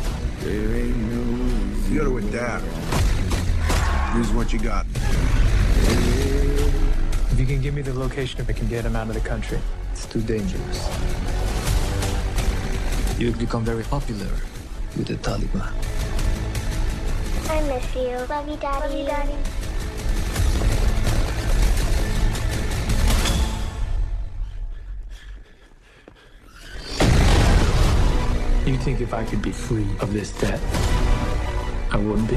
There 0.40 0.76
ain't 0.76 0.94
no. 0.94 1.88
You 1.88 2.00
gotta 2.00 2.16
adapt. 2.18 2.64
Use 4.14 4.30
what 4.32 4.52
you 4.52 4.58
got. 4.58 4.84
If 7.32 7.40
you 7.40 7.46
can 7.46 7.62
give 7.62 7.72
me 7.72 7.80
the 7.80 7.94
location, 7.94 8.42
if 8.42 8.50
I 8.50 8.52
can 8.52 8.68
get 8.68 8.84
him 8.84 8.94
out 8.94 9.08
of 9.08 9.14
the 9.14 9.26
country. 9.26 9.60
It's 9.90 10.04
too 10.04 10.20
dangerous. 10.20 10.86
You've 13.18 13.38
become 13.38 13.64
very 13.64 13.84
popular 13.84 14.28
with 14.98 15.06
the 15.06 15.14
Taliban. 15.14 15.72
I 17.48 17.62
miss 17.68 17.94
you. 17.96 18.18
Love 18.28 18.46
you, 18.50 18.56
Daddy. 18.58 18.80
Love 18.86 18.98
you, 18.98 19.06
Daddy. 19.06 19.53
You 28.66 28.78
think 28.78 29.02
if 29.02 29.12
I 29.12 29.24
could 29.24 29.42
be 29.42 29.52
free 29.52 29.86
of 30.00 30.14
this 30.14 30.32
debt, 30.40 30.58
I 31.90 31.98
wouldn't 31.98 32.30
be? 32.30 32.36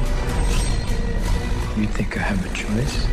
You 1.79 1.87
think 1.87 2.17
I 2.17 2.21
have 2.21 2.45
a 2.45 2.49
choice? 2.53 3.07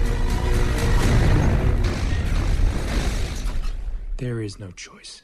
There 4.17 4.41
is 4.41 4.59
no 4.59 4.73
choice. 4.73 5.23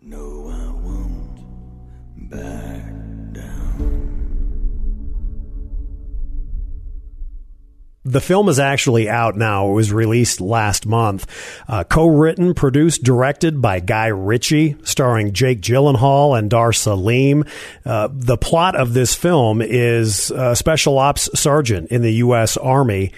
No, 0.00 0.48
I 0.50 0.70
won't 0.80 2.30
back 2.30 2.92
down. 3.32 4.15
The 8.16 8.22
film 8.22 8.48
is 8.48 8.58
actually 8.58 9.10
out 9.10 9.36
now. 9.36 9.68
It 9.68 9.74
was 9.74 9.92
released 9.92 10.40
last 10.40 10.86
month. 10.86 11.26
Uh, 11.68 11.84
co-written, 11.84 12.54
produced, 12.54 13.02
directed 13.02 13.60
by 13.60 13.80
Guy 13.80 14.06
Ritchie, 14.06 14.76
starring 14.84 15.34
Jake 15.34 15.60
Gyllenhaal 15.60 16.38
and 16.38 16.48
Dar 16.48 16.72
Salim. 16.72 17.44
Uh, 17.84 18.08
the 18.10 18.38
plot 18.38 18.74
of 18.74 18.94
this 18.94 19.14
film 19.14 19.60
is 19.60 20.30
a 20.30 20.56
special 20.56 20.98
ops 20.98 21.28
sergeant 21.38 21.90
in 21.90 22.00
the 22.00 22.14
U.S. 22.14 22.56
Army. 22.56 23.12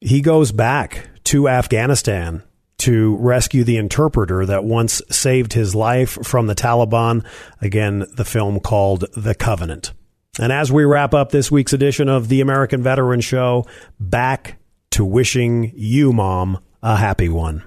He 0.00 0.22
goes 0.22 0.50
back 0.50 1.08
to 1.26 1.48
Afghanistan 1.48 2.42
to 2.78 3.16
rescue 3.18 3.62
the 3.62 3.76
interpreter 3.76 4.44
that 4.44 4.64
once 4.64 5.02
saved 5.08 5.52
his 5.52 5.72
life 5.72 6.18
from 6.24 6.48
the 6.48 6.56
Taliban. 6.56 7.24
Again, 7.60 8.04
the 8.16 8.24
film 8.24 8.58
called 8.58 9.04
The 9.16 9.36
Covenant. 9.36 9.92
And 10.38 10.52
as 10.52 10.70
we 10.70 10.84
wrap 10.84 11.14
up 11.14 11.30
this 11.30 11.50
week's 11.50 11.72
edition 11.72 12.08
of 12.08 12.28
the 12.28 12.42
American 12.42 12.82
Veteran 12.82 13.20
Show, 13.20 13.64
back 13.98 14.58
to 14.90 15.04
wishing 15.04 15.72
you, 15.74 16.12
Mom, 16.12 16.58
a 16.82 16.96
happy 16.96 17.28
one. 17.28 17.60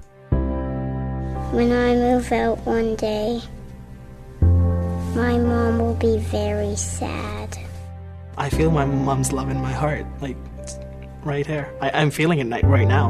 When 1.52 1.72
I 1.72 1.96
move 1.96 2.32
out 2.32 2.60
one 2.60 2.96
day, 2.96 3.42
my 5.16 5.38
mom 5.40 5.80
will 5.80 5.96
be 5.96 6.20
very 6.20 6.76
sad. 6.76 7.58
I 8.38 8.50
feel 8.50 8.70
my 8.70 8.86
mom's 8.86 9.34
love 9.34 9.50
in 9.50 9.58
my 9.58 9.72
heart, 9.72 10.06
like 10.22 10.38
it's 10.60 10.78
right 11.24 11.46
here. 11.46 11.74
I, 11.82 11.90
I'm 11.90 12.12
feeling 12.12 12.40
it 12.40 12.64
right 12.64 12.88
now. 12.88 13.10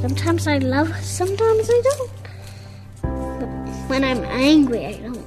Sometimes 0.00 0.48
I 0.48 0.58
love 0.58 0.88
her, 0.88 1.02
sometimes 1.02 1.70
I 1.70 1.80
don't. 1.84 2.10
But 3.02 3.48
when 3.88 4.02
I'm 4.02 4.24
angry, 4.24 4.86
I 4.86 4.92
don't. 4.94 5.17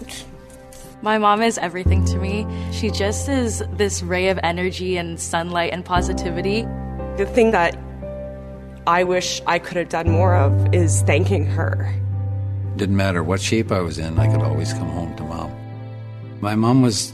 My 1.04 1.18
mom 1.18 1.42
is 1.42 1.58
everything 1.58 2.06
to 2.06 2.18
me. 2.20 2.46
She 2.72 2.92
just 2.92 3.28
is 3.28 3.64
this 3.74 4.04
ray 4.04 4.30
of 4.30 4.40
energy 4.44 4.98
and 4.98 5.20
sunlight 5.20 5.74
and 5.74 5.84
positivity. 5.84 6.62
The 7.18 7.26
thing 7.26 7.50
that 7.52 7.76
I 8.86 9.04
wish 9.04 9.42
I 9.48 9.58
could 9.58 9.78
have 9.78 9.90
done 9.90 10.12
more 10.12 10.36
of 10.36 10.76
is 10.76 11.02
thanking 11.02 11.48
her. 11.48 11.92
Didn't 12.76 12.98
matter 12.98 13.24
what 13.24 13.42
shape 13.42 13.72
I 13.72 13.82
was 13.82 13.98
in, 13.98 14.20
I 14.20 14.32
could 14.32 14.44
always 14.44 14.74
come 14.74 14.90
home 14.90 15.16
to 15.18 15.24
mom. 15.24 15.52
My 16.40 16.54
mom 16.54 16.84
was 16.84 17.14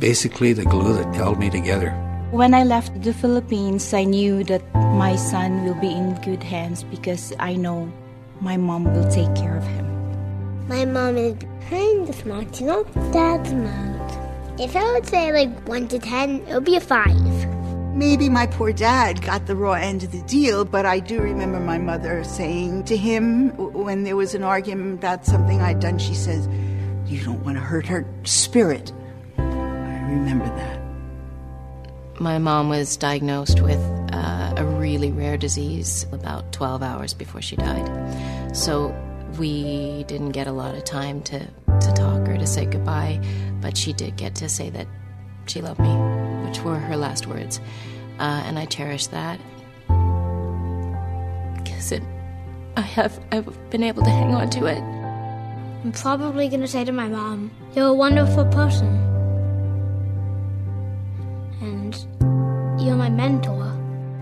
basically 0.00 0.52
the 0.52 0.64
glue 0.64 0.94
that 0.94 1.14
held 1.14 1.38
me 1.38 1.48
together. 1.48 1.90
When 2.32 2.54
I 2.54 2.64
left 2.64 3.02
the 3.02 3.14
Philippines, 3.14 3.94
I 3.94 4.02
knew 4.02 4.42
that 4.44 4.62
my 4.74 5.14
son 5.14 5.64
will 5.64 5.78
be 5.80 5.90
in 5.90 6.20
good 6.22 6.42
hands 6.42 6.82
because 6.82 7.32
I 7.38 7.54
know 7.54 7.90
my 8.40 8.56
mom 8.56 8.84
will 8.92 9.08
take 9.10 9.32
care 9.34 9.56
of 9.56 9.64
him. 9.64 9.86
My 10.68 10.84
mom 10.84 11.16
is 11.16 11.34
kind 11.68 12.08
of 12.08 12.14
smart, 12.14 12.60
you 12.60 12.66
know? 12.66 12.84
Dad's 13.12 13.50
smart. 13.50 14.60
If 14.60 14.74
I 14.74 14.92
would 14.92 15.06
say 15.06 15.32
like 15.32 15.68
1 15.68 15.88
to 15.88 15.98
10, 15.98 16.46
it 16.48 16.54
would 16.54 16.64
be 16.64 16.76
a 16.76 16.80
5. 16.80 17.94
Maybe 17.94 18.28
my 18.28 18.46
poor 18.46 18.72
dad 18.72 19.22
got 19.22 19.46
the 19.46 19.56
raw 19.56 19.72
end 19.72 20.04
of 20.04 20.12
the 20.12 20.22
deal, 20.22 20.64
but 20.64 20.86
I 20.86 21.00
do 21.00 21.20
remember 21.20 21.58
my 21.58 21.78
mother 21.78 22.22
saying 22.24 22.84
to 22.84 22.96
him 22.96 23.50
when 23.56 24.04
there 24.04 24.16
was 24.16 24.34
an 24.34 24.42
argument 24.42 24.98
about 24.98 25.26
something 25.26 25.60
I'd 25.60 25.80
done, 25.80 25.98
she 25.98 26.14
says, 26.14 26.48
You 27.06 27.24
don't 27.24 27.44
want 27.44 27.56
to 27.56 27.62
hurt 27.62 27.86
her 27.86 28.06
spirit. 28.24 28.92
I 29.36 29.42
remember 30.10 30.46
that. 30.46 30.80
My 32.20 32.38
mom 32.38 32.68
was 32.68 32.96
diagnosed 32.96 33.60
with 33.62 33.80
uh, 34.12 34.54
a 34.56 34.64
really 34.64 35.10
rare 35.10 35.36
disease 35.36 36.06
about 36.12 36.52
12 36.52 36.82
hours 36.82 37.14
before 37.14 37.42
she 37.42 37.56
died. 37.56 38.56
So 38.56 38.94
we 39.38 40.04
didn't 40.04 40.30
get 40.30 40.46
a 40.46 40.52
lot 40.52 40.74
of 40.74 40.84
time 40.84 41.22
to, 41.22 41.38
to 41.38 41.92
talk 41.94 42.28
or 42.28 42.36
to 42.36 42.46
say 42.46 42.66
goodbye, 42.66 43.20
but 43.60 43.76
she 43.76 43.92
did 43.92 44.16
get 44.16 44.34
to 44.36 44.48
say 44.48 44.70
that 44.70 44.86
she 45.46 45.60
loved 45.62 45.80
me, 45.80 45.94
which 46.46 46.60
were 46.60 46.78
her 46.78 46.96
last 46.96 47.26
words. 47.26 47.60
Uh, 48.18 48.42
and 48.46 48.58
I 48.58 48.64
cherish 48.66 49.06
that 49.08 49.40
because 51.56 51.92
it, 51.92 52.02
I 52.76 52.80
have 52.80 53.18
I've 53.30 53.70
been 53.70 53.82
able 53.82 54.02
to 54.02 54.10
hang 54.10 54.34
on 54.34 54.50
to 54.50 54.66
it. 54.66 54.82
I'm 55.84 55.92
probably 55.92 56.48
going 56.48 56.60
to 56.60 56.68
say 56.68 56.84
to 56.84 56.92
my 56.92 57.08
mom, 57.08 57.52
You're 57.74 57.86
a 57.86 57.94
wonderful 57.94 58.44
person. 58.46 58.88
And 61.60 61.94
you're 62.80 62.96
my 62.96 63.08
mentor. 63.08 63.67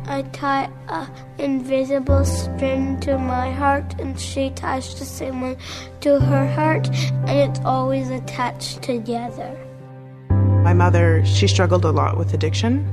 I 0.08 0.22
tie 0.22 0.70
an 0.88 1.08
invisible 1.38 2.24
string 2.24 3.00
to 3.00 3.18
my 3.18 3.50
heart, 3.50 4.00
and 4.00 4.18
she 4.18 4.50
ties 4.50 4.94
the 4.98 5.04
same 5.04 5.40
one 5.40 5.56
to 6.00 6.20
her 6.20 6.46
heart, 6.46 6.88
and 7.26 7.30
it's 7.30 7.60
always 7.64 8.10
attached 8.10 8.82
together. 8.82 9.58
My 10.62 10.74
mother, 10.74 11.24
she 11.24 11.48
struggled 11.48 11.84
a 11.84 11.90
lot 11.90 12.16
with 12.16 12.32
addiction. 12.34 12.86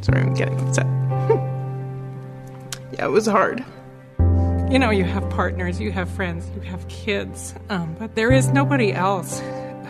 Sorry, 0.00 0.20
I'm 0.20 0.34
getting 0.34 0.60
upset. 0.60 0.86
yeah, 2.92 3.06
it 3.06 3.10
was 3.10 3.26
hard. 3.26 3.64
You 4.70 4.78
know, 4.78 4.90
you 4.90 5.04
have 5.04 5.28
partners, 5.30 5.80
you 5.80 5.90
have 5.92 6.08
friends, 6.08 6.48
you 6.54 6.60
have 6.62 6.86
kids, 6.88 7.54
um, 7.68 7.96
but 7.98 8.14
there 8.14 8.32
is 8.32 8.48
nobody 8.48 8.92
else 8.92 9.40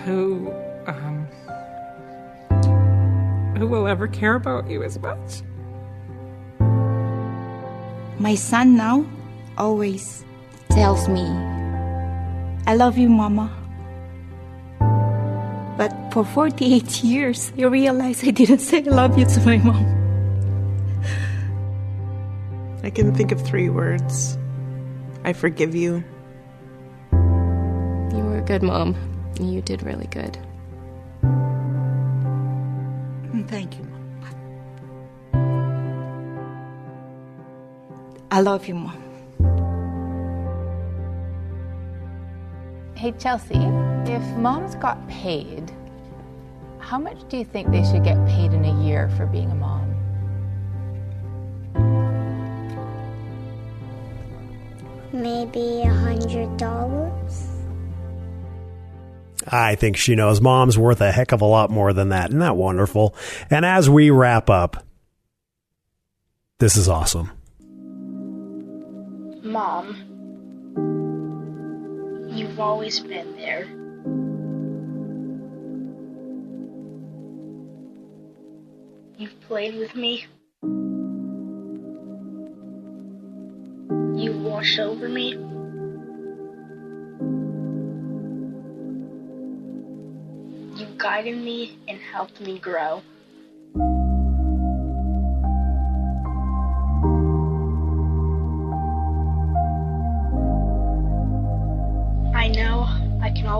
who 0.04 0.50
um, 0.86 1.26
who 3.58 3.66
will 3.66 3.86
ever 3.86 4.08
care 4.08 4.34
about 4.34 4.68
you 4.68 4.82
as 4.82 4.98
much. 4.98 5.42
My 8.18 8.34
son 8.34 8.76
now 8.76 9.04
always 9.58 10.24
tells 10.70 11.08
me, 11.08 11.26
I 12.66 12.74
love 12.74 12.96
you, 12.96 13.08
Mama. 13.08 13.50
But 15.76 15.92
for 16.12 16.24
48 16.24 17.02
years, 17.04 17.52
you 17.56 17.68
realize 17.68 18.22
I 18.24 18.30
didn't 18.30 18.60
say 18.60 18.78
I 18.78 18.90
love 18.90 19.18
you 19.18 19.24
to 19.26 19.40
my 19.40 19.56
mom. 19.58 19.84
I 22.82 22.90
can 22.90 23.14
think 23.14 23.32
of 23.32 23.40
three 23.40 23.70
words 23.70 24.36
I 25.24 25.32
forgive 25.32 25.74
you. 25.74 26.04
You 27.12 28.22
were 28.22 28.38
a 28.38 28.44
good 28.46 28.62
mom. 28.62 28.94
You 29.40 29.62
did 29.62 29.82
really 29.82 30.06
good. 30.06 30.38
Thank 33.48 33.78
you, 33.78 33.84
I 38.34 38.40
love 38.40 38.66
you, 38.66 38.74
Mom. 38.74 39.00
Hey, 42.96 43.12
Chelsea, 43.12 43.54
if 44.10 44.36
moms 44.36 44.74
got 44.74 44.98
paid, 45.06 45.70
how 46.80 46.98
much 46.98 47.28
do 47.28 47.36
you 47.36 47.44
think 47.44 47.70
they 47.70 47.84
should 47.84 48.02
get 48.02 48.16
paid 48.26 48.52
in 48.52 48.64
a 48.64 48.82
year 48.82 49.08
for 49.10 49.26
being 49.26 49.52
a 49.52 49.54
mom? 49.54 49.88
Maybe 55.12 55.82
a 55.82 55.94
hundred 55.94 56.56
dollars? 56.56 57.46
I 59.46 59.76
think 59.76 59.96
she 59.96 60.16
knows 60.16 60.40
mom's 60.40 60.76
worth 60.76 61.00
a 61.00 61.12
heck 61.12 61.30
of 61.30 61.40
a 61.40 61.44
lot 61.44 61.70
more 61.70 61.92
than 61.92 62.08
that. 62.08 62.30
Isn't 62.30 62.40
that 62.40 62.56
wonderful? 62.56 63.14
And 63.48 63.64
as 63.64 63.88
we 63.88 64.10
wrap 64.10 64.50
up, 64.50 64.84
this 66.58 66.76
is 66.76 66.88
awesome. 66.88 67.30
Mom, 69.54 69.86
you've 72.34 72.58
always 72.58 72.98
been 72.98 73.36
there. 73.36 73.66
You've 79.16 79.40
played 79.42 79.76
with 79.76 79.94
me. 79.94 80.26
You've 84.20 84.42
watched 84.42 84.80
over 84.80 85.08
me. 85.08 85.34
You've 90.76 90.98
guided 90.98 91.36
me 91.36 91.78
and 91.86 92.00
helped 92.00 92.40
me 92.40 92.58
grow. 92.58 93.02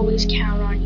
Always 0.04 0.26
count 0.26 0.60
on 0.60 0.83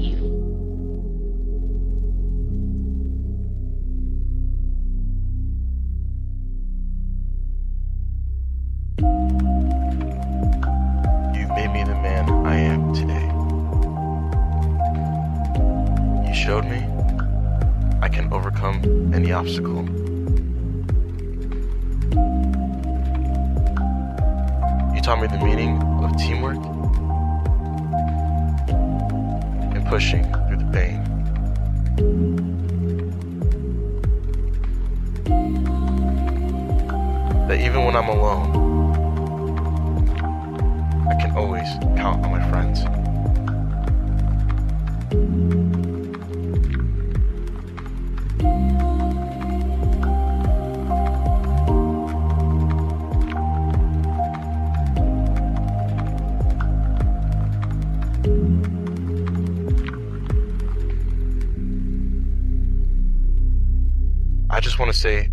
just 64.79 64.87
want 64.87 64.95
to 64.95 65.01
say 65.01 65.29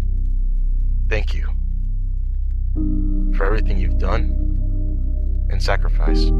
thank 1.08 1.36
you 1.36 1.46
for 3.38 3.46
everything 3.46 3.78
you've 3.78 4.00
done 4.00 4.32
and 5.52 5.62
sacrificed 5.62 6.34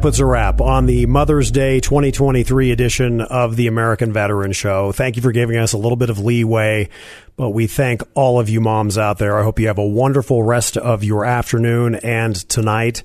That 0.00 0.06
puts 0.06 0.18
a 0.18 0.24
wrap 0.24 0.62
on 0.62 0.86
the 0.86 1.04
Mother's 1.04 1.50
Day 1.50 1.78
2023 1.78 2.70
edition 2.70 3.20
of 3.20 3.56
the 3.56 3.66
American 3.66 4.14
Veteran 4.14 4.52
Show. 4.52 4.92
Thank 4.92 5.16
you 5.16 5.20
for 5.20 5.30
giving 5.30 5.58
us 5.58 5.74
a 5.74 5.76
little 5.76 5.96
bit 5.96 6.08
of 6.08 6.18
leeway, 6.18 6.88
but 7.36 7.50
we 7.50 7.66
thank 7.66 8.00
all 8.14 8.40
of 8.40 8.48
you 8.48 8.62
moms 8.62 8.96
out 8.96 9.18
there. 9.18 9.38
I 9.38 9.42
hope 9.42 9.60
you 9.60 9.66
have 9.66 9.76
a 9.76 9.86
wonderful 9.86 10.42
rest 10.42 10.78
of 10.78 11.04
your 11.04 11.26
afternoon 11.26 11.96
and 11.96 12.34
tonight. 12.34 13.02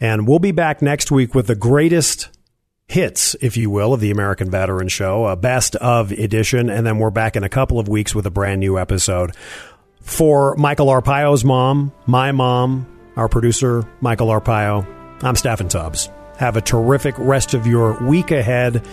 And 0.00 0.26
we'll 0.26 0.38
be 0.38 0.52
back 0.52 0.80
next 0.80 1.10
week 1.10 1.34
with 1.34 1.48
the 1.48 1.54
greatest 1.54 2.30
hits, 2.86 3.36
if 3.42 3.58
you 3.58 3.68
will, 3.68 3.92
of 3.92 4.00
the 4.00 4.10
American 4.10 4.50
Veteran 4.50 4.88
Show, 4.88 5.26
a 5.26 5.36
best 5.36 5.76
of 5.76 6.12
edition. 6.12 6.70
And 6.70 6.86
then 6.86 6.98
we're 6.98 7.10
back 7.10 7.36
in 7.36 7.44
a 7.44 7.50
couple 7.50 7.78
of 7.78 7.88
weeks 7.88 8.14
with 8.14 8.24
a 8.24 8.30
brand 8.30 8.60
new 8.60 8.78
episode. 8.78 9.36
For 10.00 10.56
Michael 10.56 10.86
Arpaio's 10.86 11.44
mom, 11.44 11.92
my 12.06 12.32
mom, 12.32 12.86
our 13.16 13.28
producer, 13.28 13.86
Michael 14.00 14.28
Arpaio, 14.28 14.86
I'm 15.22 15.34
Steffan 15.34 15.68
Tubbs. 15.68 16.08
Have 16.38 16.56
a 16.56 16.60
terrific 16.60 17.14
rest 17.18 17.54
of 17.54 17.66
your 17.66 17.92
week 18.04 18.30
ahead. 18.30 18.86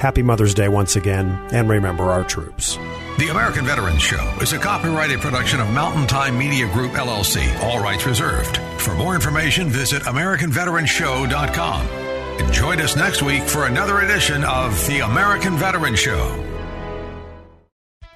Happy 0.00 0.22
Mother's 0.22 0.54
Day 0.54 0.68
once 0.68 0.96
again, 0.96 1.26
and 1.52 1.68
remember 1.68 2.04
our 2.04 2.24
troops. 2.24 2.76
The 3.18 3.28
American 3.30 3.64
Veterans 3.64 4.02
Show 4.02 4.22
is 4.42 4.52
a 4.52 4.58
copyrighted 4.58 5.20
production 5.20 5.60
of 5.60 5.70
Mountain 5.70 6.06
Time 6.06 6.36
Media 6.36 6.70
Group, 6.72 6.92
LLC, 6.92 7.54
all 7.62 7.80
rights 7.80 8.06
reserved. 8.06 8.58
For 8.78 8.94
more 8.94 9.14
information, 9.14 9.70
visit 9.70 10.02
AmericanVeteranShow.com. 10.02 11.86
And 11.86 12.52
join 12.52 12.80
us 12.80 12.96
next 12.96 13.22
week 13.22 13.42
for 13.44 13.66
another 13.66 14.00
edition 14.00 14.44
of 14.44 14.72
The 14.86 15.00
American 15.00 15.56
Veterans 15.56 15.98
Show. 15.98 16.44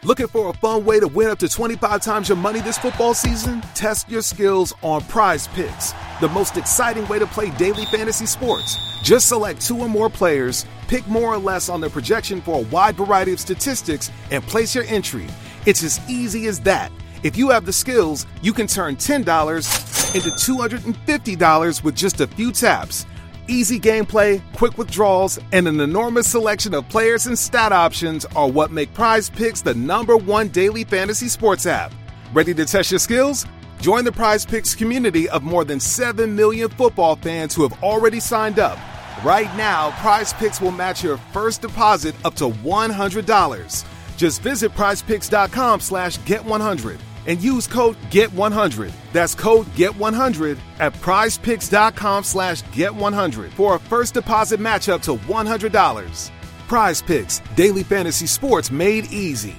Looking 0.02 0.28
for 0.28 0.48
a 0.48 0.54
fun 0.54 0.86
way 0.86 0.98
to 0.98 1.08
win 1.08 1.28
up 1.28 1.38
to 1.40 1.48
25 1.48 2.00
times 2.00 2.28
your 2.30 2.36
money 2.38 2.60
this 2.60 2.78
football 2.78 3.12
season? 3.12 3.60
Test 3.74 4.08
your 4.08 4.22
skills 4.22 4.72
on 4.82 5.02
Prize 5.02 5.46
Picks, 5.48 5.92
the 6.20 6.28
most 6.28 6.56
exciting 6.56 7.06
way 7.08 7.18
to 7.18 7.26
play 7.26 7.50
daily 7.52 7.86
fantasy 7.86 8.26
sports. 8.26 8.76
Just 9.02 9.28
select 9.28 9.60
two 9.60 9.78
or 9.78 9.88
more 9.88 10.10
players, 10.10 10.66
pick 10.86 11.06
more 11.06 11.32
or 11.32 11.38
less 11.38 11.68
on 11.68 11.80
their 11.80 11.90
projection 11.90 12.40
for 12.42 12.58
a 12.58 12.66
wide 12.68 12.96
variety 12.96 13.32
of 13.32 13.40
statistics, 13.40 14.10
and 14.30 14.42
place 14.44 14.74
your 14.74 14.84
entry. 14.84 15.26
It's 15.66 15.82
as 15.82 15.98
easy 16.08 16.46
as 16.46 16.60
that. 16.60 16.92
If 17.22 17.36
you 17.36 17.50
have 17.50 17.66
the 17.66 17.72
skills, 17.72 18.26
you 18.42 18.52
can 18.52 18.66
turn 18.66 18.96
$10 18.96 20.14
into 20.14 20.30
$250 20.30 21.84
with 21.84 21.94
just 21.94 22.20
a 22.20 22.26
few 22.26 22.52
taps. 22.52 23.06
Easy 23.48 23.80
gameplay, 23.80 24.42
quick 24.54 24.78
withdrawals, 24.78 25.38
and 25.52 25.66
an 25.66 25.80
enormous 25.80 26.30
selection 26.30 26.72
of 26.74 26.88
players 26.88 27.26
and 27.26 27.38
stat 27.38 27.72
options 27.72 28.24
are 28.36 28.48
what 28.48 28.70
make 28.70 28.92
Prize 28.94 29.28
Picks 29.28 29.60
the 29.60 29.74
number 29.74 30.16
one 30.16 30.48
daily 30.48 30.84
fantasy 30.84 31.28
sports 31.28 31.66
app. 31.66 31.92
Ready 32.32 32.54
to 32.54 32.64
test 32.64 32.92
your 32.92 33.00
skills? 33.00 33.46
Join 33.80 34.04
the 34.04 34.12
Prize 34.12 34.44
Picks 34.44 34.74
community 34.74 35.26
of 35.30 35.42
more 35.42 35.64
than 35.64 35.80
7 35.80 36.36
million 36.36 36.68
football 36.68 37.16
fans 37.16 37.54
who 37.54 37.66
have 37.66 37.82
already 37.82 38.20
signed 38.20 38.58
up. 38.58 38.78
Right 39.24 39.54
now, 39.56 39.90
Prize 40.02 40.34
Picks 40.34 40.60
will 40.60 40.70
match 40.70 41.02
your 41.02 41.16
first 41.32 41.62
deposit 41.62 42.14
up 42.24 42.34
to 42.34 42.50
$100. 42.50 43.84
Just 44.18 44.42
visit 44.42 44.72
prizepicks.com 44.72 45.80
slash 45.80 46.18
get100 46.18 46.98
and 47.26 47.40
use 47.40 47.66
code 47.66 47.96
GET100. 48.10 48.92
That's 49.14 49.34
code 49.34 49.66
GET100 49.68 50.58
at 50.78 50.92
prizepicks.com 50.94 52.24
slash 52.24 52.62
GET100 52.64 53.50
for 53.52 53.76
a 53.76 53.78
first 53.78 54.12
deposit 54.12 54.60
match 54.60 54.90
up 54.90 55.00
to 55.02 55.16
$100. 55.16 56.30
Prize 56.68 57.00
Picks, 57.00 57.38
daily 57.56 57.82
fantasy 57.82 58.26
sports 58.26 58.70
made 58.70 59.10
easy. 59.10 59.56